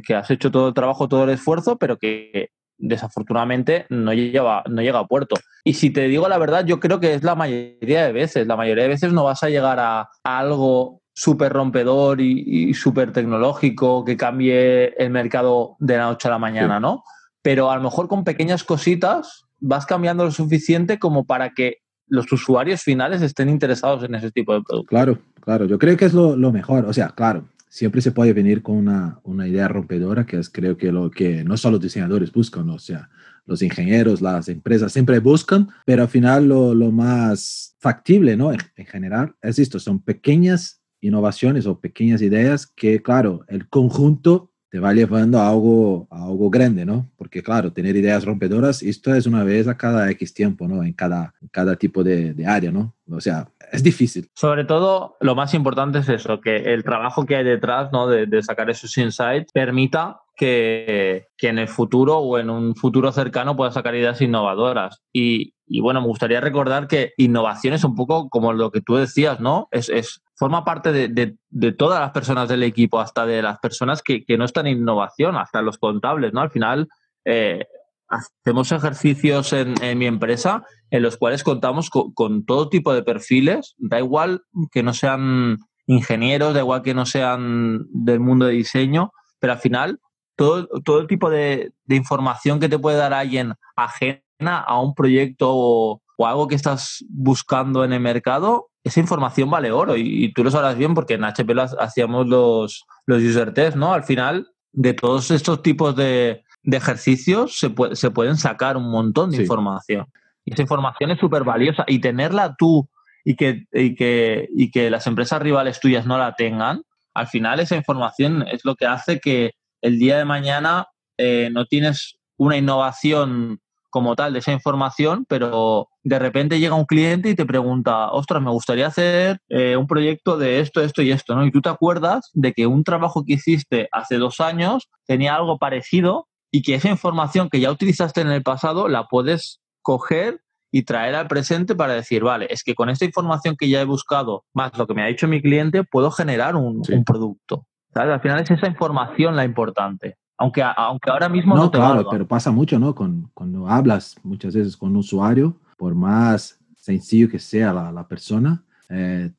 [0.06, 4.82] que has hecho todo el trabajo, todo el esfuerzo, pero que desafortunadamente no, lleva, no
[4.82, 5.36] llega a puerto.
[5.64, 8.46] Y si te digo la verdad, yo creo que es la mayoría de veces.
[8.46, 14.04] La mayoría de veces no vas a llegar a, algo súper rompedor y, súper tecnológico
[14.04, 17.02] que cambie el mercado de la noche a la mañana, ¿no?
[17.42, 22.30] Pero a lo mejor con pequeñas cositas vas cambiando lo suficiente como para que los
[22.30, 24.88] usuarios finales estén interesados en ese tipo de productos.
[24.88, 26.84] Claro, claro, yo creo que es lo, lo mejor.
[26.86, 30.76] O sea, claro, siempre se puede venir con una, una, idea rompedora, que es creo
[30.76, 33.11] que lo que no solo los diseñadores buscan, o sea,
[33.46, 38.52] los ingenieros, las empresas siempre buscan, pero al final lo, lo más factible, ¿no?
[38.52, 44.52] En, en, general es esto, son pequeñas innovaciones o pequeñas ideas que, claro, el conjunto
[44.70, 47.11] te va llevando a algo, a algo grande, ¿no?
[47.16, 50.83] Porque claro, tener ideas rompedoras, esto es una vez a cada X tiempo, ¿no?
[50.83, 52.94] En cada, en cada tipo de, de área, ¿no?
[53.09, 54.31] O sea, es difícil.
[54.35, 58.07] Sobre todo, lo más importante es eso, que el trabajo que hay detrás, ¿no?
[58.07, 63.11] De, de sacar esos insights permita que, que, en el futuro o en un futuro
[63.12, 65.02] cercano pueda sacar ideas innovadoras.
[65.12, 68.94] Y, y, bueno, me gustaría recordar que innovación es un poco como lo que tú
[68.94, 69.68] decías, ¿no?
[69.72, 74.02] Es, es forma parte de, de, todas las personas del equipo, hasta de las personas
[74.02, 76.40] que, que, no están en innovación, hasta los contables, ¿no?
[76.40, 76.88] Al final,
[77.24, 77.66] eh,
[78.09, 83.99] hacemos ejercicios en, mi empresa en los cuales contamos con, todo tipo de perfiles, da
[83.99, 84.42] igual
[84.73, 89.59] que no sean ingenieros, da igual que no sean del mundo de diseño, pero al
[89.59, 90.01] final
[90.37, 95.51] todo, todo el tipo de, información que te puede dar alguien ajena a un proyecto
[95.51, 100.51] o, algo que estás buscando en el mercado, esa información vale oro y, tú lo
[100.51, 103.92] sabrás bien porque en HP hacíamos los, los user tests, ¿no?
[103.92, 109.31] Al final, de todos estos tipos de, de ejercicios se, se pueden sacar un montón
[109.31, 110.07] de información.
[110.44, 111.83] Y esa información es súper valiosa.
[111.87, 112.87] Y tenerla tú
[113.24, 116.83] y que, y, que, y que las empresas rivales tuyas no la tengan,
[117.14, 121.64] al final esa información es lo que hace que el día de mañana eh, no
[121.64, 127.35] tienes una innovación como tal de esa información, pero de repente llega un cliente y
[127.35, 131.46] te pregunta, ostras, me gustaría hacer eh, un proyecto de esto, esto y esto, ¿no?
[131.46, 135.57] Y tú te acuerdas de que un trabajo que hiciste hace dos años tenía algo
[135.57, 140.82] parecido y que esa información que ya utilizaste en el pasado la puedes coger y
[140.82, 144.44] traer al presente para decir, vale, es que con esta información que ya he buscado,
[144.52, 147.66] más lo que me ha dicho mi cliente, puedo generar un, producto.
[147.94, 150.16] Al final es esa información la importante.
[150.37, 152.94] Aunque, aunque ahora mismo no, te claro, pero pasa mucho, ¿no?
[152.94, 158.06] Con, cuando hablas muchas veces con un usuario, por más sencillo que sea la, la
[158.06, 159.32] persona, eh,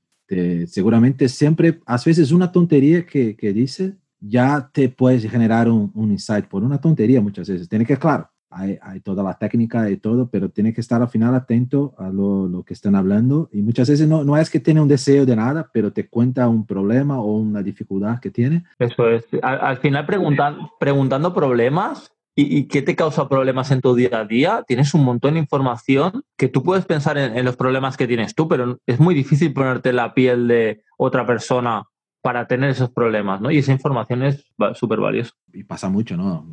[0.67, 6.45] seguramente siempre, a veces una tontería que, que dice, ya te puedes generar un, insight
[6.45, 7.69] por una tontería muchas veces.
[7.69, 11.09] Tiene que, claro, hay, hay, toda la técnica y todo, pero tiene que estar al
[11.09, 13.49] final atento a lo, lo, que están hablando.
[13.51, 16.47] Y muchas veces no, no es que tiene un deseo de nada, pero te cuenta
[16.47, 18.63] un problema o una dificultad que tiene.
[18.79, 19.25] Eso es.
[19.41, 24.63] Al, final preguntan, preguntando problemas y, qué te causa problemas en tu día a día,
[24.65, 28.33] tienes un montón de información que tú puedes pensar en, en los problemas que tienes
[28.33, 31.83] tú, pero es muy difícil ponerte la piel de otra persona
[32.21, 33.51] para tener esos problemas, ¿no?
[33.51, 35.31] Y esa información es súper valiosa.
[35.53, 36.45] Y pasa mucho, ¿no?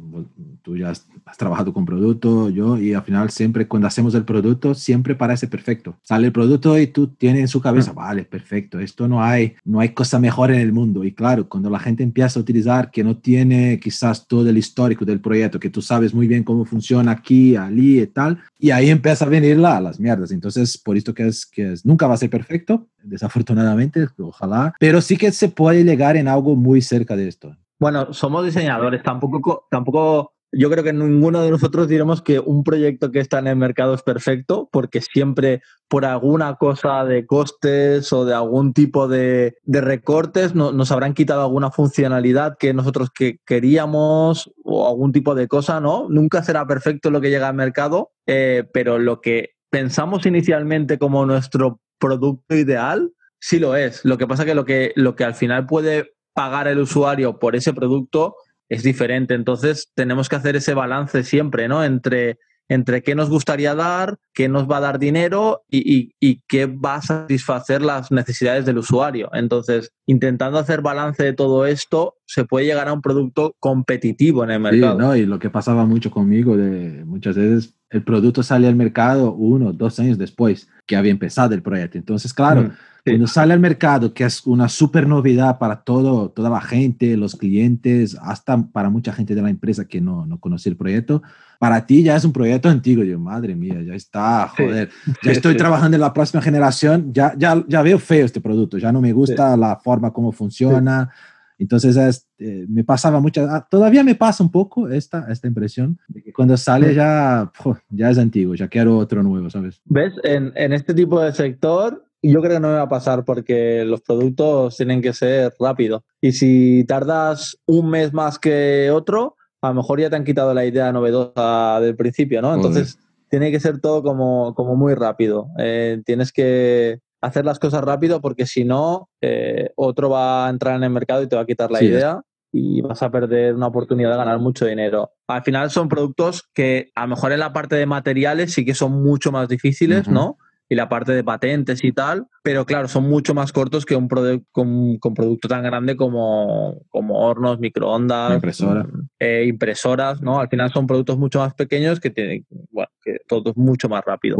[0.63, 4.75] Tú ya has, trabajado con producto, yo, y al final siempre cuando hacemos el producto,
[4.75, 5.97] siempre parece perfecto.
[6.03, 9.81] Sale el producto y tú tienes en su cabeza, vale, perfecto, esto no hay, no
[9.81, 11.05] hay cosa mejor en el mundo.
[11.05, 15.05] Y claro, cuando la gente empieza a utilizar que no tiene quizás todo el histórico
[15.05, 18.89] del proyecto, que tú sabes muy bien cómo funciona aquí, allí y tal, y ahí
[18.89, 20.31] empieza a venir la, las mierdas.
[20.31, 25.01] Entonces, por esto que es, que es, nunca va a ser perfecto, desafortunadamente, ojalá, pero
[25.01, 27.57] sí que se puede llegar en algo muy cerca de esto.
[27.79, 33.11] Bueno, somos diseñadores, tampoco, tampoco yo creo que ninguno de nosotros diremos que un proyecto
[33.11, 38.25] que está en el mercado es perfecto, porque siempre por alguna cosa de costes o
[38.25, 44.89] de algún tipo de, recortes nos habrán quitado alguna funcionalidad que nosotros que queríamos o
[44.89, 46.07] algún tipo de cosa, ¿no?
[46.09, 51.27] Nunca será perfecto lo que llega al mercado, eh, pero lo que pensamos inicialmente como
[51.27, 54.05] nuestro producto ideal, sí lo es.
[54.05, 57.57] Lo que pasa que lo que, lo que al final puede pagar el usuario por
[57.57, 58.37] ese producto
[58.69, 59.33] es diferente.
[59.33, 61.83] Entonces tenemos que hacer ese balance siempre, ¿no?
[61.83, 62.37] Entre,
[62.69, 66.97] entre qué nos gustaría dar, qué nos va a dar dinero y, y, qué va
[66.97, 69.31] a satisfacer las necesidades del usuario.
[69.33, 74.51] Entonces, intentando hacer balance de todo esto, se puede llegar a un producto competitivo en
[74.51, 74.93] el mercado.
[74.93, 75.17] Sí, ¿no?
[75.17, 79.73] Y lo que pasaba mucho conmigo, de muchas veces el producto sale al mercado uno,
[79.73, 81.97] dos años después que había empezado el proyecto.
[81.97, 82.73] Entonces, claro, mm,
[83.11, 87.37] cuando sale al mercado, que es una super novedad para todo, toda la gente, los
[87.37, 91.23] clientes, hasta para mucha gente de la empresa que no, no conoce el proyecto,
[91.61, 93.05] para ti ya es un proyecto antiguo.
[93.05, 94.91] Yo, madre mía, ya está, joder,
[95.23, 98.91] ya estoy trabajando en la próxima generación, ya, ya, ya veo feo este producto, ya
[98.91, 101.11] no me gusta la forma como funciona.
[101.59, 106.23] Entonces eh, me pasaba mucho, ah, todavía me pasa un poco esta, esta impresión de
[106.23, 107.51] que cuando sale ya,
[107.89, 109.81] ya es antiguo, ya quiero otro nuevo, ¿sabes?
[109.87, 110.13] ¿Ves?
[110.23, 113.85] En, en este tipo de sector yo creo que no me va a pasar porque
[113.85, 116.03] los productos tienen que ser rápidos.
[116.21, 120.55] Y si tardas un mes más que otro, a lo mejor ya te han quitado
[120.55, 122.55] la idea novedosa del principio, ¿no?
[122.55, 125.49] Entonces, tiene que ser todo como, como muy rápido.
[125.59, 130.77] Eh, tienes que hacer las cosas rápido porque si no, eh, otro va a entrar
[130.77, 133.67] en el mercado y te va a quitar la idea y vas a perder una
[133.67, 135.11] oportunidad de ganar mucho dinero.
[135.27, 138.75] Al final son productos que a lo mejor en la parte de materiales sí que
[138.75, 140.39] son mucho más difíciles, ¿no?
[140.69, 144.09] Y la parte de patentes y tal, pero claro, son mucho más cortos que un
[144.51, 148.87] con, con, producto tan grande como, como hornos, microondas, Impresora.
[149.21, 150.41] eh, impresoras, ¿no?
[150.41, 154.05] Al final son productos mucho más pequeños que tienen, bueno, que todo es mucho más
[154.05, 154.39] rápido.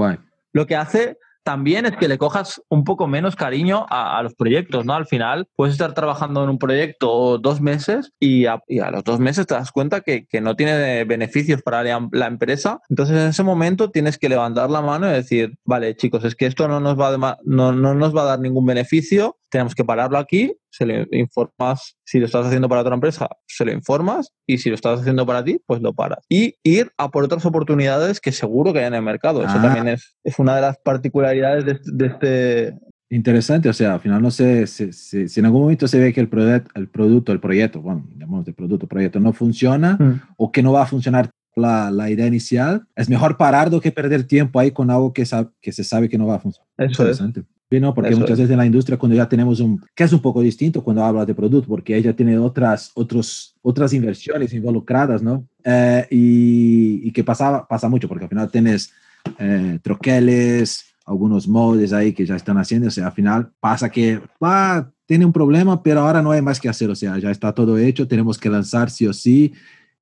[0.53, 1.17] Lo que hace
[1.47, 4.95] también es que le cojas un poco menos cariño a, los proyectos, ¿no?
[4.95, 9.47] Al final puedes estar trabajando en un proyecto dos meses y a, los dos meses
[9.47, 12.81] te das cuenta que, no tiene beneficios para la, empresa.
[12.91, 16.47] Entonces en ese momento tienes que levantar la mano y decir, vale chicos, es que
[16.47, 20.19] esto no nos va, no, no nos va a dar ningún beneficio, tenemos que pararlo
[20.19, 24.59] aquí, se le informas, si lo estás haciendo para otra empresa, se lo informas y
[24.59, 26.19] si lo estás haciendo para ti, pues lo paras.
[26.29, 29.43] Y ir a por otras oportunidades que seguro que hay en el mercado.
[29.43, 29.63] Eso ah.
[29.63, 32.79] también es, es una de las particularidades de, este...
[33.09, 36.21] Interesante, o sea, al final no sé si, si, en algún momento se ve que
[36.21, 36.29] el,
[36.75, 40.21] el producto, el proyecto, bueno, digamos de producto, proyecto no funciona mm.
[40.37, 43.91] o que no va a funcionar la, la, idea inicial, es mejor parar do que
[43.91, 45.25] perder tiempo ahí con algo que,
[45.63, 46.69] que se sabe que no va a funcionar.
[46.77, 47.41] Eso Interesante.
[47.41, 47.56] Es.
[47.71, 47.93] ¿No?
[47.95, 50.83] Porque muchas veces en la industria, cuando ya tenemos un, que es un poco distinto
[50.83, 55.47] cuando habla de producto, porque ella tiene otras, otros, otras inversiones involucradas, ¿no?
[55.65, 58.93] Eh, y, y, que pasa, pasa mucho, porque al final tienes
[59.39, 64.21] eh, troqueles, algunos moldes ahí que ya están haciendo, o sea, al final pasa que
[64.43, 67.53] va, tiene un problema, pero ahora no hay más que hacer, o sea, ya está
[67.53, 69.53] todo hecho, tenemos que lanzar sí o sí,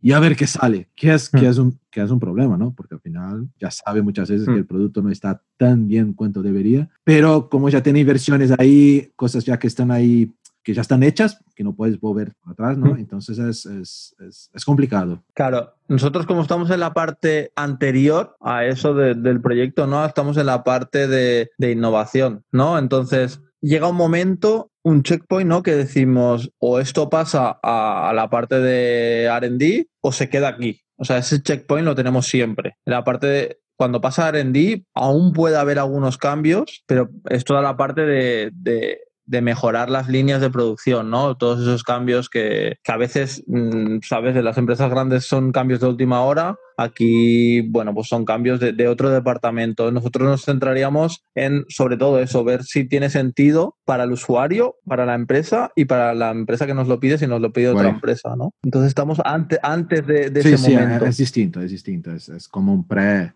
[0.04, 2.74] y a ver qué sale, que es, que es, un, que es un problema, ¿no?
[2.76, 6.42] Porque al final ya sabe muchas veces que el producto no está tan bien cuanto
[6.42, 10.30] debería, pero como ya tiene inversiones ahí, cosas ya que están ahí,
[10.62, 12.98] que ya están hechas, que no puedes volver atrás, ¿no?
[12.98, 15.22] Entonces es, es, es, es, complicado.
[15.32, 20.04] Claro, nosotros como estamos en la parte anterior a eso del proyecto, ¿no?
[20.04, 22.76] Estamos en la parte de, de innovación, ¿no?
[22.78, 25.62] Entonces llega un momento un checkpoint, ¿no?
[25.62, 30.82] Que decimos, o esto pasa a, la parte de RD o se queda aquí.
[30.96, 32.76] O sea, ese checkpoint lo tenemos siempre.
[32.84, 37.62] La parte de, cuando pasa a RD, aún puede haber algunos cambios, pero es toda
[37.62, 41.36] la parte de mejorar las líneas de producción, ¿no?
[41.36, 45.88] Todos esos cambios que, a veces, mm, sabes, de las empresas grandes son cambios de
[45.88, 49.90] última hora, aquí, bueno, pues son cambios de, otro departamento.
[49.90, 55.06] Nosotros nos centraríamos en, sobre todo eso, ver si tiene sentido para el usuario, para
[55.06, 57.88] la empresa y para la empresa que nos lo pide si nos lo pide otra
[57.88, 58.52] empresa, ¿no?
[58.62, 61.06] Entonces estamos antes antes de, de ese sí, momento.
[61.06, 63.32] es distinto, es distinto, es, es como un pre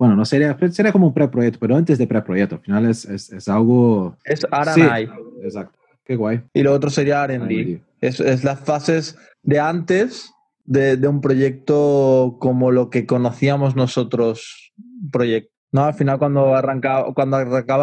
[0.00, 3.30] bueno, no sería, sería como un preproyecto, pero antes de preproyecto, al final es, es,
[3.30, 4.16] es algo...
[4.24, 5.10] Es R&I.
[5.42, 6.40] exacto, qué guay.
[6.54, 7.82] Y lo otro sería R&D.
[8.00, 10.32] Es, es las fases de antes
[10.64, 14.72] de, de, un proyecto como lo que conocíamos nosotros,
[15.12, 15.52] proyecto.
[15.70, 15.84] ¿no?
[15.84, 17.38] Al final cuando arrancaba, cuando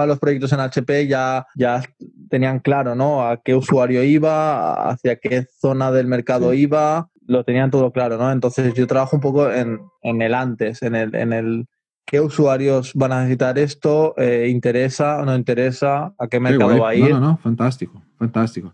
[0.07, 1.83] los proyectos en HP ya, ya
[2.31, 3.29] tenían claro ¿no?
[3.29, 8.31] a qué usuario iba, hacia qué zona del mercado iba, lo tenían todo claro, ¿no?
[8.31, 11.67] Entonces yo trabajo un poco en, en el antes, en el, en el
[12.07, 16.89] qué usuarios van a necesitar esto, eh, interesa o no interesa, a qué mercado va
[16.89, 17.09] a ir.
[17.09, 18.73] No, no, no, fantástico, fantástico.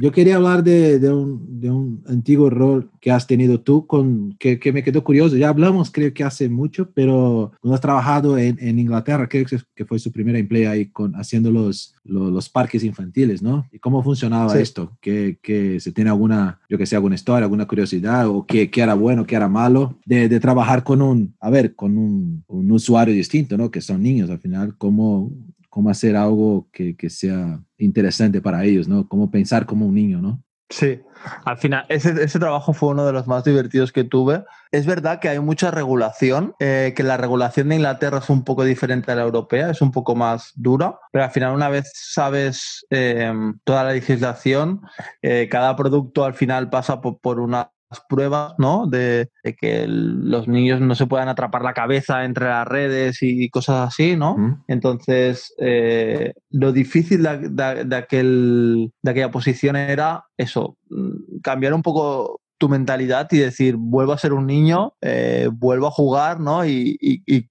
[0.00, 4.34] Yo quería hablar de, de, un, de, un, antiguo rol que has tenido tú, con,
[4.38, 5.36] que, que, me quedó curioso.
[5.36, 9.84] Ya hablamos, creo que hace mucho, pero cuando has trabajado en, en Inglaterra, creo que
[9.84, 13.66] fue su primer empleo ahí con, haciendo los, los, parques infantiles, ¿no?
[13.72, 14.96] ¿Y cómo funcionaba esto?
[15.00, 18.82] ¿Que, que se tiene alguna, yo que sé, alguna historia, alguna curiosidad, o qué, qué
[18.82, 22.72] era bueno, qué era malo, de, de, trabajar con un, a ver, con un, un
[22.72, 23.70] usuario distinto, ¿no?
[23.70, 25.30] Que son niños al final, ¿cómo,
[25.72, 29.08] cómo hacer algo que, que, sea interesante para ellos, ¿no?
[29.08, 30.44] Cómo pensar como un niño, ¿no?
[30.68, 31.00] Sí,
[31.46, 34.44] al final, ese, ese, trabajo fue uno de los más divertidos que tuve.
[34.70, 38.64] Es verdad que hay mucha regulación, eh, que la regulación de Inglaterra es un poco
[38.64, 42.86] diferente a la europea, es un poco más dura, pero al final una vez sabes
[42.90, 43.32] eh,
[43.64, 44.82] toda la legislación,
[45.22, 47.70] eh, cada producto al final pasa por, por una
[48.00, 48.86] pruebas, ¿no?
[48.86, 53.88] De, que los niños no se puedan atrapar la cabeza entre las redes y cosas
[53.88, 54.62] así, ¿no?
[54.68, 62.41] Entonces, eh, lo difícil de, aquel, de aquella posición era eso, mm, cambiar un poco
[62.62, 66.64] tu mentalidad y decir, vuelvo a ser un niño, eh, vuelvo a jugar, ¿no?
[66.64, 66.96] Y,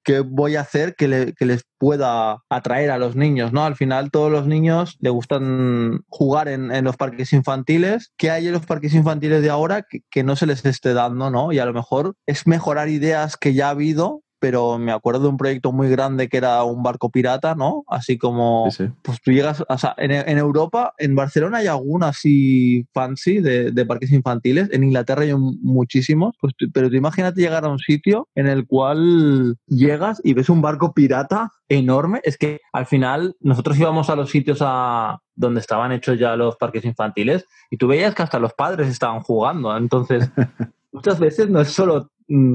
[0.06, 3.66] qué voy a hacer que, les pueda atraer a los niños, ¿no?
[3.66, 8.14] Al final todos los niños le gustan jugar en, los parques infantiles.
[8.16, 11.30] ¿Qué hay en los parques infantiles de ahora que, que, no se les esté dando,
[11.30, 11.52] ¿no?
[11.52, 15.28] Y a lo mejor es mejorar ideas que ya ha habido pero me acuerdo de
[15.30, 17.84] un proyecto muy grande que era un barco pirata, ¿no?
[17.88, 18.68] Así como,
[19.04, 24.12] pues tú llegas, o sea, en, Europa, en Barcelona hay alguna así fancy de, parques
[24.12, 28.66] infantiles, en Inglaterra hay muchísimos, pues, pero tú imagínate llegar a un sitio en el
[28.66, 34.16] cual llegas y ves un barco pirata enorme, es que al final nosotros íbamos a
[34.16, 38.40] los sitios a donde estaban hechos ya los parques infantiles y tú veías que hasta
[38.40, 40.32] los padres estaban jugando, entonces
[40.92, 42.10] muchas veces no es solo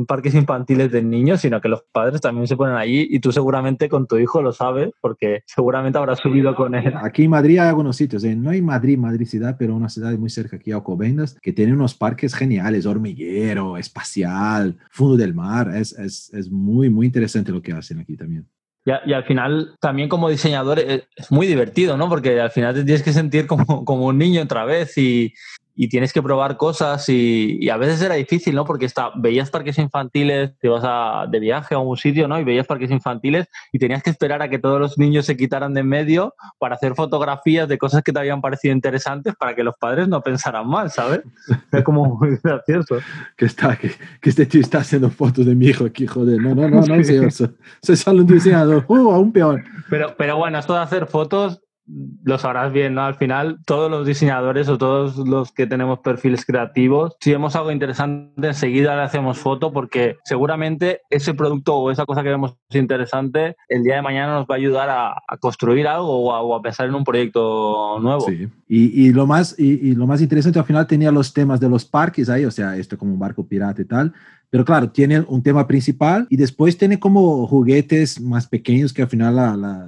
[0.06, 3.88] parques infantiles de niños, sino que los padres también se ponen allí y tú seguramente
[3.88, 6.94] con tu hijo lo sabes porque seguramente habrás subido con él.
[7.02, 8.34] Aquí en Madrid hay algunos sitios, ¿eh?
[8.34, 11.94] no hay Madrid, Madrid ciudad, pero una ciudad muy cerca aquí, Alcobendas, que tiene unos
[11.94, 17.72] parques geniales, hormiguero, espacial, fondo del mar, es, es, es muy, muy interesante lo que
[17.72, 18.46] hacen aquí también.
[19.04, 22.08] Y, al final, también como diseñador, es, muy divertido, ¿no?
[22.08, 25.34] Porque al final te tienes que sentir como, como un niño otra vez y,
[25.76, 28.64] y tienes que probar cosas y, a veces era difícil, ¿no?
[28.64, 32.40] Porque está, veías parques infantiles, te vas a, de viaje a un sitio, ¿no?
[32.40, 35.74] Y veías parques infantiles y tenías que esperar a que todos los niños se quitaran
[35.74, 39.62] de en medio para hacer fotografías de cosas que te habían parecido interesantes para que
[39.62, 41.20] los padres no pensaran mal, ¿sabes?
[41.72, 42.98] Es como muy gracioso.
[43.36, 43.90] que, está, que,
[44.22, 46.40] este tío está haciendo fotos de mi hijo aquí, joder.
[46.40, 47.30] No, no, no, no, señor.
[47.30, 48.84] Soy solo un diseñador.
[48.88, 49.62] ¡Uh, aún peor!
[49.90, 51.60] Pero, pero bueno, esto de hacer fotos
[52.24, 53.02] lo sabrás bien, ¿no?
[53.02, 57.70] Al final, todos los diseñadores o todos los que tenemos perfiles creativos, si vemos algo
[57.70, 63.56] interesante, enseguida le hacemos foto porque seguramente ese producto o esa cosa que vemos interesante,
[63.68, 66.94] el día de mañana nos va a ayudar a, construir algo o a, pensar en
[66.94, 68.22] un proyecto nuevo.
[68.22, 68.48] Sí.
[68.68, 72.28] Y, lo más, y, lo más interesante, al final tenía los temas de los parques
[72.28, 74.12] ahí, o sea, esto como un barco pirata y tal,
[74.56, 79.08] pero claro, tiene un tema principal y después tiene como juguetes más pequeños que al
[79.08, 79.36] final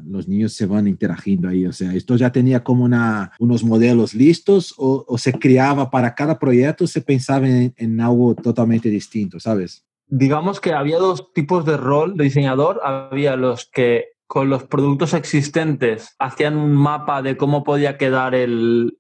[0.05, 1.65] los niños se van interagiendo ahí.
[1.65, 6.39] O sea, esto ya tenía como una, unos modelos listos o, se creaba para cada
[6.39, 9.87] proyecto, se pensaba en, en algo totalmente distinto, ¿sabes?
[10.07, 12.79] Digamos que había dos tipos de rol de diseñador.
[12.85, 18.95] Había los que con los productos existentes hacían un mapa de cómo podía quedar el,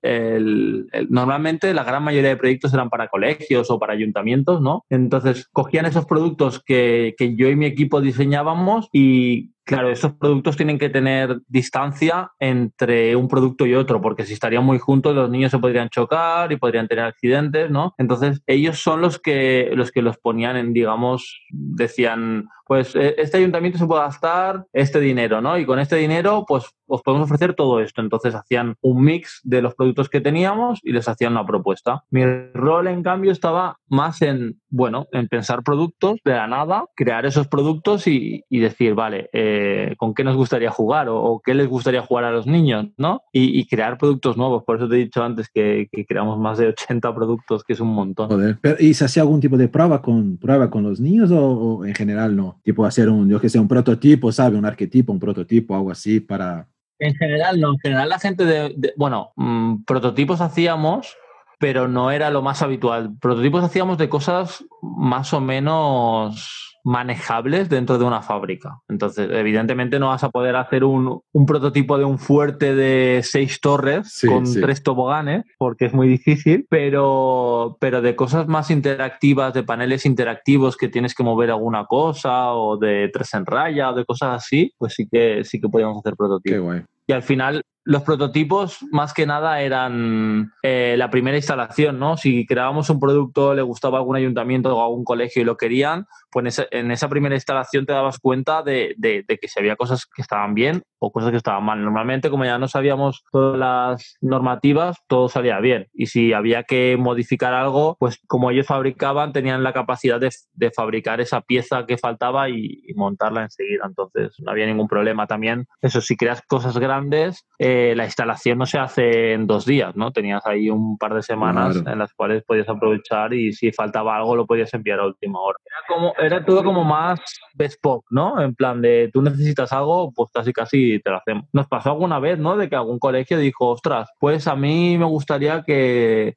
[1.11, 4.85] Normalmente la gran mayoría de proyectos eran para colegios o para ayuntamientos, ¿no?
[4.89, 10.57] Entonces cogían esos productos que, que yo y mi equipo diseñábamos y Claro, estos productos
[10.57, 15.29] tienen que tener distancia entre un producto y otro, porque si estarían muy juntos los
[15.29, 17.95] niños se podrían chocar y podrían tener accidentes, ¿no?
[17.99, 23.37] Entonces, ellos son los que los que los ponían en, digamos, decían, pues e, este
[23.37, 25.59] ayuntamiento se puede gastar este dinero, ¿no?
[25.59, 28.01] Y con este dinero, pues os podemos ofrecer todo esto.
[28.01, 32.05] Entonces hacían un mix de los productos que teníamos y les hacían una propuesta.
[32.11, 37.27] Mi rol, en cambio, estaba más en, bueno, en pensar productos de la nada, crear
[37.27, 42.03] esos productos y, decir, vale, eh, ¿con qué nos gustaría jugar o, qué les gustaría
[42.03, 43.23] jugar a los niños, ¿no?
[43.33, 44.64] Y, crear productos nuevos.
[44.64, 47.89] Por eso te he dicho antes que, creamos más de 80 productos, que es un
[47.89, 48.29] montón.
[48.29, 48.59] Joder.
[48.79, 52.37] ¿Y se hacía algún tipo de prueba con, prueba con los niños o, en general
[52.37, 52.61] no?
[52.62, 54.57] Tipo hacer un, yo que sé, un prototipo, ¿sabe?
[54.57, 56.66] Un arquetipo, un prototipo, algo así para
[56.99, 57.73] en general, no.
[57.73, 58.93] En general, la gente de.
[58.97, 61.16] bueno, mm, prototipos hacíamos,
[61.59, 63.17] pero no era lo más habitual.
[63.21, 68.81] Prototipos hacíamos de cosas más o menos manejables dentro de una fábrica.
[68.89, 74.25] Entonces, evidentemente no vas a poder hacer un, prototipo de un fuerte de seis torres
[74.27, 80.07] con tres toboganes, porque es muy difícil, pero, pero de cosas más interactivas, de paneles
[80.07, 84.37] interactivos que tienes que mover alguna cosa, o de tres en raya, o de cosas
[84.37, 86.83] así, pues sí que sí que podíamos hacer prototipos.
[87.07, 92.18] Y al final los prototipos más que nada eran eh, la primera instalación, ¿no?
[92.18, 95.57] Si creábamos un producto, le gustaba a algún ayuntamiento o a algún colegio y lo
[95.57, 98.95] querían, pues en esa, primera instalación te dabas cuenta de,
[99.26, 101.82] que si había cosas que estaban bien o cosas que estaban mal.
[101.82, 105.86] Normalmente, como ya no sabíamos todas las normativas, todo salía bien.
[105.95, 110.30] Y si había que modificar algo, pues como ellos fabricaban, tenían la capacidad de,
[110.76, 113.84] fabricar esa pieza que faltaba y, montarla enseguida.
[113.86, 115.26] Entonces, no había ningún problema.
[115.26, 119.95] También, eso, si creas cosas grandes, eh, la instalación no se hace en dos días,
[119.97, 120.12] ¿no?
[120.12, 124.37] Tenías ahí un par de semanas en las cuales podías aprovechar y si faltaba algo
[124.37, 125.59] lo podías enviar a última hora.
[125.64, 127.20] Era, como, era todo como más
[127.55, 128.41] bespoke, ¿no?
[128.41, 131.45] En plan de tú necesitas algo, pues casi casi te lo hacemos.
[131.53, 132.57] Nos pasó alguna vez, ¿no?
[132.57, 136.37] De que algún colegio dijo, ostras, pues a mí me gustaría que,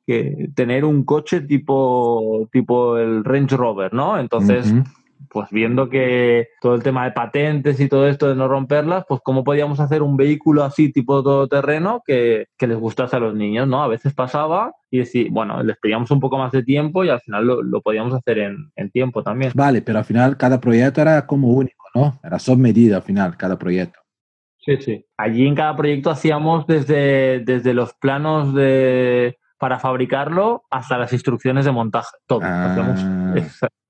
[0.56, 4.20] tener un coche tipo, tipo el Range Rover, ¿no?
[4.20, 4.74] Entonces
[5.32, 9.22] pues viendo que todo el tema de patentes y todo esto de no romperlas, pues
[9.24, 13.68] cómo podíamos hacer un vehículo así tipo todoterreno que, que les gustase a los niños,
[13.68, 13.84] ¿no?
[13.84, 17.22] A veces pasaba y decir, bueno, les pedíamos un poco más de tiempo y al
[17.22, 19.52] final lo, podíamos hacer en, en, tiempo también.
[19.56, 22.20] Vale, pero al final cada proyecto era como único, ¿no?
[22.24, 24.00] Era submedida al final cada proyecto.
[24.58, 25.06] Sí, sí.
[25.18, 31.66] Allí en cada proyecto hacíamos desde, desde los planos de, para fabricarlo hasta las instrucciones
[31.66, 32.16] de montaje.
[32.28, 32.42] Todo.
[32.44, 33.36] Ah.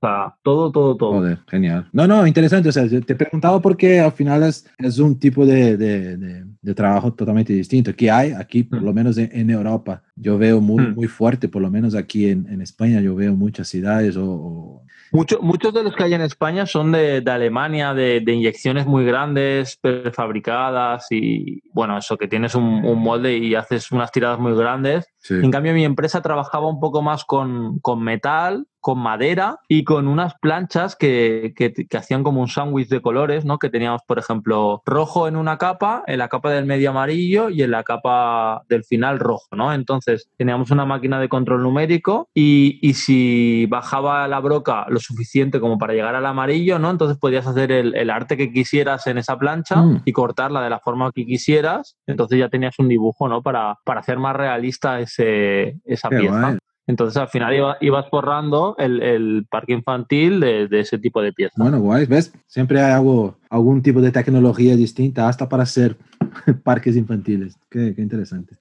[0.02, 1.12] Todo, todo, todo.
[1.14, 1.88] Joder, genial.
[1.94, 2.70] No, no, interesante.
[2.70, 6.18] O sea, te preguntaba porque al final es, es un tipo de, de,
[6.62, 8.86] de, trabajo totalmente distinto que hay aquí, por mm.
[8.86, 10.02] lo menos en, Europa.
[10.16, 10.96] Yo veo muy, mm.
[10.96, 15.74] muy fuerte, por lo menos aquí en, en España, yo veo muchas ciudades o muchos
[15.74, 21.62] de los que hay en España son de, Alemania, de, inyecciones muy grandes, prefabricadas y
[21.74, 25.06] bueno, eso, que tienes un, molde y haces unas tiradas muy grandes.
[25.30, 30.34] En cambio, mi empresa trabajaba un poco más con, metal con madera y con unas
[30.42, 33.58] planchas que, que, que hacían como un sándwich de colores, ¿no?
[33.60, 37.64] Que teníamos, por ejemplo, rojo en una capa, en la capa del medio amarillo y
[37.64, 39.74] en la capa del final rojo, ¿no?
[39.74, 45.60] Entonces teníamos una máquina de control numérico y, y si bajaba la broca lo suficiente
[45.60, 46.90] como para llegar al amarillo, ¿no?
[46.90, 50.02] Entonces podías hacer el, el arte que quisieras en esa plancha Mm.
[50.06, 51.96] y cortarla de la forma que quisieras.
[52.08, 53.42] Entonces ya tenías un dibujo, ¿no?
[53.42, 56.40] Para, para hacer más realista ese, esa Qué pieza.
[56.40, 56.58] guay.
[56.88, 61.32] Entonces al final iba- ibas borrando el, el parque infantil de, de ese tipo de
[61.32, 61.56] piezas.
[61.58, 62.34] Bueno, guay, ¿ves?
[62.48, 65.96] Siempre hay algo, algún tipo de tecnología distinta hasta para hacer
[66.64, 67.56] parques infantiles.
[67.70, 68.56] Qué, qué interesante.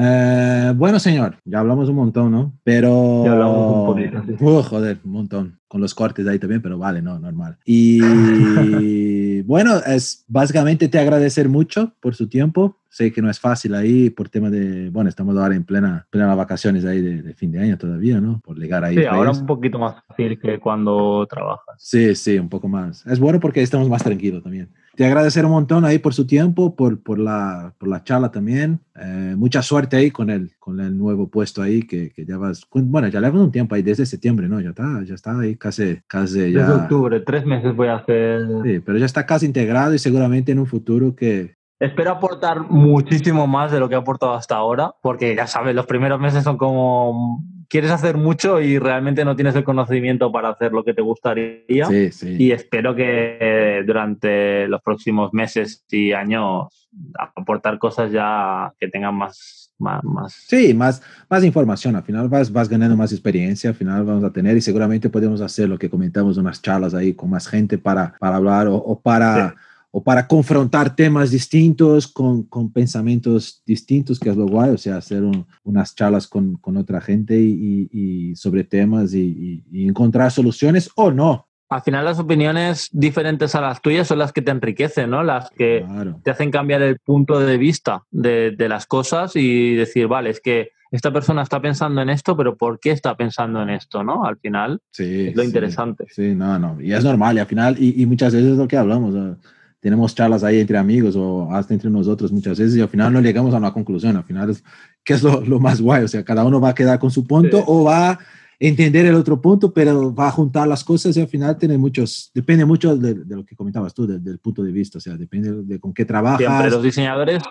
[0.00, 2.52] Eh, bueno, señor, ya hablamos un montón, ¿no?
[2.62, 3.24] Pero...
[3.24, 4.44] Ya hablamos un poquito, sí.
[4.44, 5.58] Uh, joder, un montón.
[5.68, 7.58] Con los cortes ahí también, pero vale, no, normal.
[7.64, 8.00] Y
[9.42, 12.78] bueno, es básicamente te agradecer mucho por su tiempo.
[12.88, 16.34] Sé que no es fácil ahí por tema de, bueno, estamos ahora en plena, plena
[16.34, 18.40] vacaciones ahí de, de fin de año todavía, ¿no?
[18.40, 18.96] Por llegar ahí.
[18.96, 21.76] Sí, ahora un poquito más fácil que cuando trabajas.
[21.76, 23.06] Sí, sí, un poco más.
[23.06, 24.70] Es bueno porque estamos más tranquilos también.
[24.98, 28.80] Te agradecer un montón ahí por su tiempo, por, por, la, por la charla también.
[28.96, 32.66] Eh, mucha suerte ahí con el, con el nuevo puesto ahí que, que ya vas,
[32.72, 34.60] bueno, ya llevas un tiempo ahí desde septiembre, ¿no?
[34.60, 36.74] Ya está, ya está ahí casi, casi Desde ya.
[36.74, 38.42] octubre, tres meses voy a hacer.
[38.64, 41.56] Sí, pero ya está casi integrado y seguramente en un futuro que...
[41.80, 45.86] Espero aportar muchísimo más de lo que he aportado hasta ahora, porque ya sabes, los
[45.86, 50.72] primeros meses son como quieres hacer mucho y realmente no tienes el conocimiento para hacer
[50.72, 51.84] lo que te gustaría.
[51.86, 52.36] Sí, sí.
[52.38, 56.88] Y espero que eh, durante los próximos meses y años
[57.36, 59.67] aportar cosas ya que tengan más...
[59.78, 60.32] más, más...
[60.46, 61.96] Sí, más, más información.
[61.96, 65.40] Al final vas, vas ganando más experiencia, al final vamos a tener y seguramente podemos
[65.40, 69.00] hacer lo que comentamos, unas charlas ahí con más gente para, para hablar o, o
[69.00, 69.50] para...
[69.50, 69.56] Sí.
[69.90, 74.98] o para confrontar temas distintos con, con, pensamientos distintos, que es lo guay, o sea,
[74.98, 80.90] hacer un, unas charlas con, con, otra gente y, sobre temas y, y, encontrar soluciones
[80.94, 81.47] o no.
[81.70, 85.22] Al final las opiniones diferentes a las tuyas son las que te enriquecen, ¿no?
[85.22, 86.20] Las que claro.
[86.24, 90.40] te hacen cambiar el punto de vista de, de las cosas y decir, vale, es
[90.40, 94.24] que esta persona está pensando en esto, pero ¿por qué está pensando en esto, no?
[94.24, 96.06] Al final sí, es lo sí, interesante.
[96.08, 98.66] Sí, no, no, y es normal, y al final, y, y muchas veces es lo
[98.66, 99.36] que hablamos, ¿no?
[99.80, 103.20] tenemos charlas ahí entre amigos o hasta entre nosotros muchas veces y al final no
[103.20, 104.64] llegamos a una conclusión, al final es
[105.04, 107.26] que es lo, lo, más guay, o sea, cada uno va a quedar con su
[107.26, 107.64] punto sí.
[107.66, 108.18] o va
[108.60, 112.30] entender el otro punto, pero va a juntar las cosas y al final tiene muchos,
[112.34, 115.16] depende mucho de, de lo que comentabas tú, de, del punto de vista, o sea,
[115.16, 116.38] depende de con qué trabajas.
[116.38, 117.42] Siempre, los diseñadores,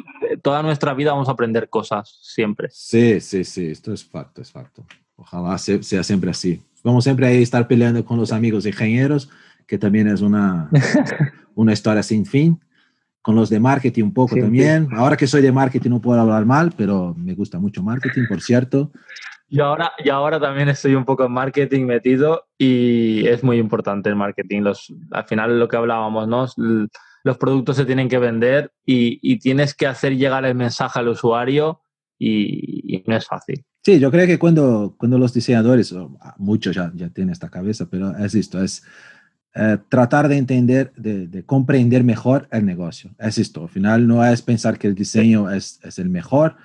[0.42, 2.68] toda nuestra vida vamos a aprender cosas, siempre.
[2.72, 4.86] Sí, sí, sí, esto es facto, es facto.
[5.16, 6.62] Ojalá sea, sea siempre así.
[6.84, 9.30] Vamos siempre a estar peleando con los amigos ingenieros,
[9.66, 10.70] que también es una,
[11.56, 12.60] una historia sin fin.
[13.22, 14.88] Con los de marketing un poco sí, también.
[14.88, 14.96] Sí.
[14.96, 18.42] Ahora que soy de marketing no puedo hablar mal, pero me gusta mucho marketing, por
[18.42, 18.92] cierto.
[19.50, 24.10] Yo ahora, yo ahora también estoy un poco en marketing metido y es muy importante
[24.10, 24.62] el marketing.
[24.62, 26.48] Los, al final lo que hablábamos, ¿no?
[27.24, 31.08] Los productos se tienen que vender y, y tienes que hacer llegar el mensaje al
[31.08, 31.82] usuario
[32.20, 33.64] y, y, no es fácil.
[33.84, 35.96] Sí, yo creo que cuando, cuando los diseñadores,
[36.38, 38.84] muchos ya, ya tienen esta cabeza, pero es esto, es
[39.56, 43.12] eh, tratar de entender, de, de, comprender mejor el negocio.
[43.18, 46.58] Es esto, al final no es pensar que el diseño es, es el mejor,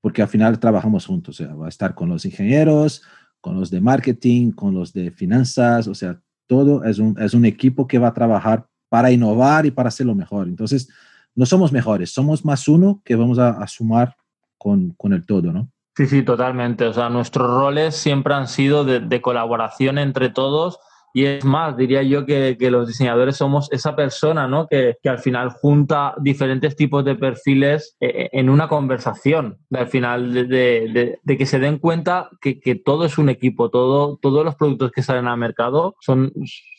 [0.00, 3.02] porque al final trabajamos juntos, o sea, va a estar con los ingenieros,
[3.40, 7.44] con los de marketing, con los de finanzas, o sea, todo es un, es un
[7.44, 10.48] equipo que va a trabajar para innovar y para hacerlo mejor.
[10.48, 10.88] Entonces,
[11.34, 14.16] no somos mejores, somos más uno que vamos a, a sumar
[14.58, 15.70] con, con el todo, ¿no?
[15.96, 16.86] Sí, sí, totalmente.
[16.86, 20.78] O sea, nuestros roles siempre han sido de, de colaboración entre todos
[21.16, 24.66] y es más, diría yo que, que, los diseñadores somos esa persona ¿no?
[24.66, 29.56] que, que, al final junta diferentes tipos de perfiles eh, en una conversación.
[29.72, 34.44] Al final, de, que se den cuenta que, que, todo es un equipo, todo, todos
[34.44, 36.34] los productos que salen al mercado son,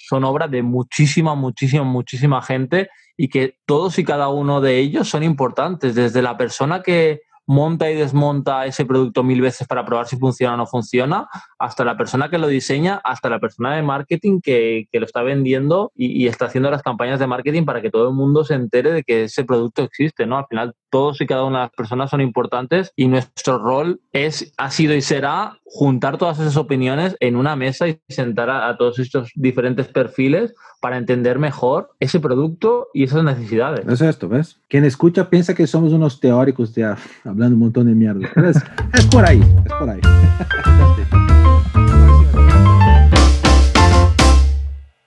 [0.08, 5.10] son obra de muchísima, muchísima, muchísima gente y que todos y cada uno de ellos
[5.10, 5.96] son importantes.
[5.96, 10.54] Desde la persona que, monta y desmonta ese producto mil veces para probar si funciona
[10.54, 11.28] o no funciona,
[11.60, 15.24] hasta la persona que lo diseña, hasta la persona de marketing que, que lo está
[15.24, 18.54] vendiendo y, y, está haciendo las campañas de marketing para que todo el mundo se
[18.54, 20.38] entere de que ese producto existe, ¿no?
[20.38, 24.54] Al final, todos y cada una de las personas son importantes y nuestro rol es,
[24.58, 28.78] ha sido y será juntar todas esas opiniones en una mesa y sentar a, a
[28.78, 33.88] todos estos diferentes perfiles para entender mejor ese producto y esas necesidades.
[33.88, 34.60] Es esto, ¿ves?
[34.70, 38.30] Quien escucha piensa que somos unos teóricos ya hablando un montón de mierda.
[38.48, 38.58] Es,
[38.94, 40.02] es por ahí, es por ahí.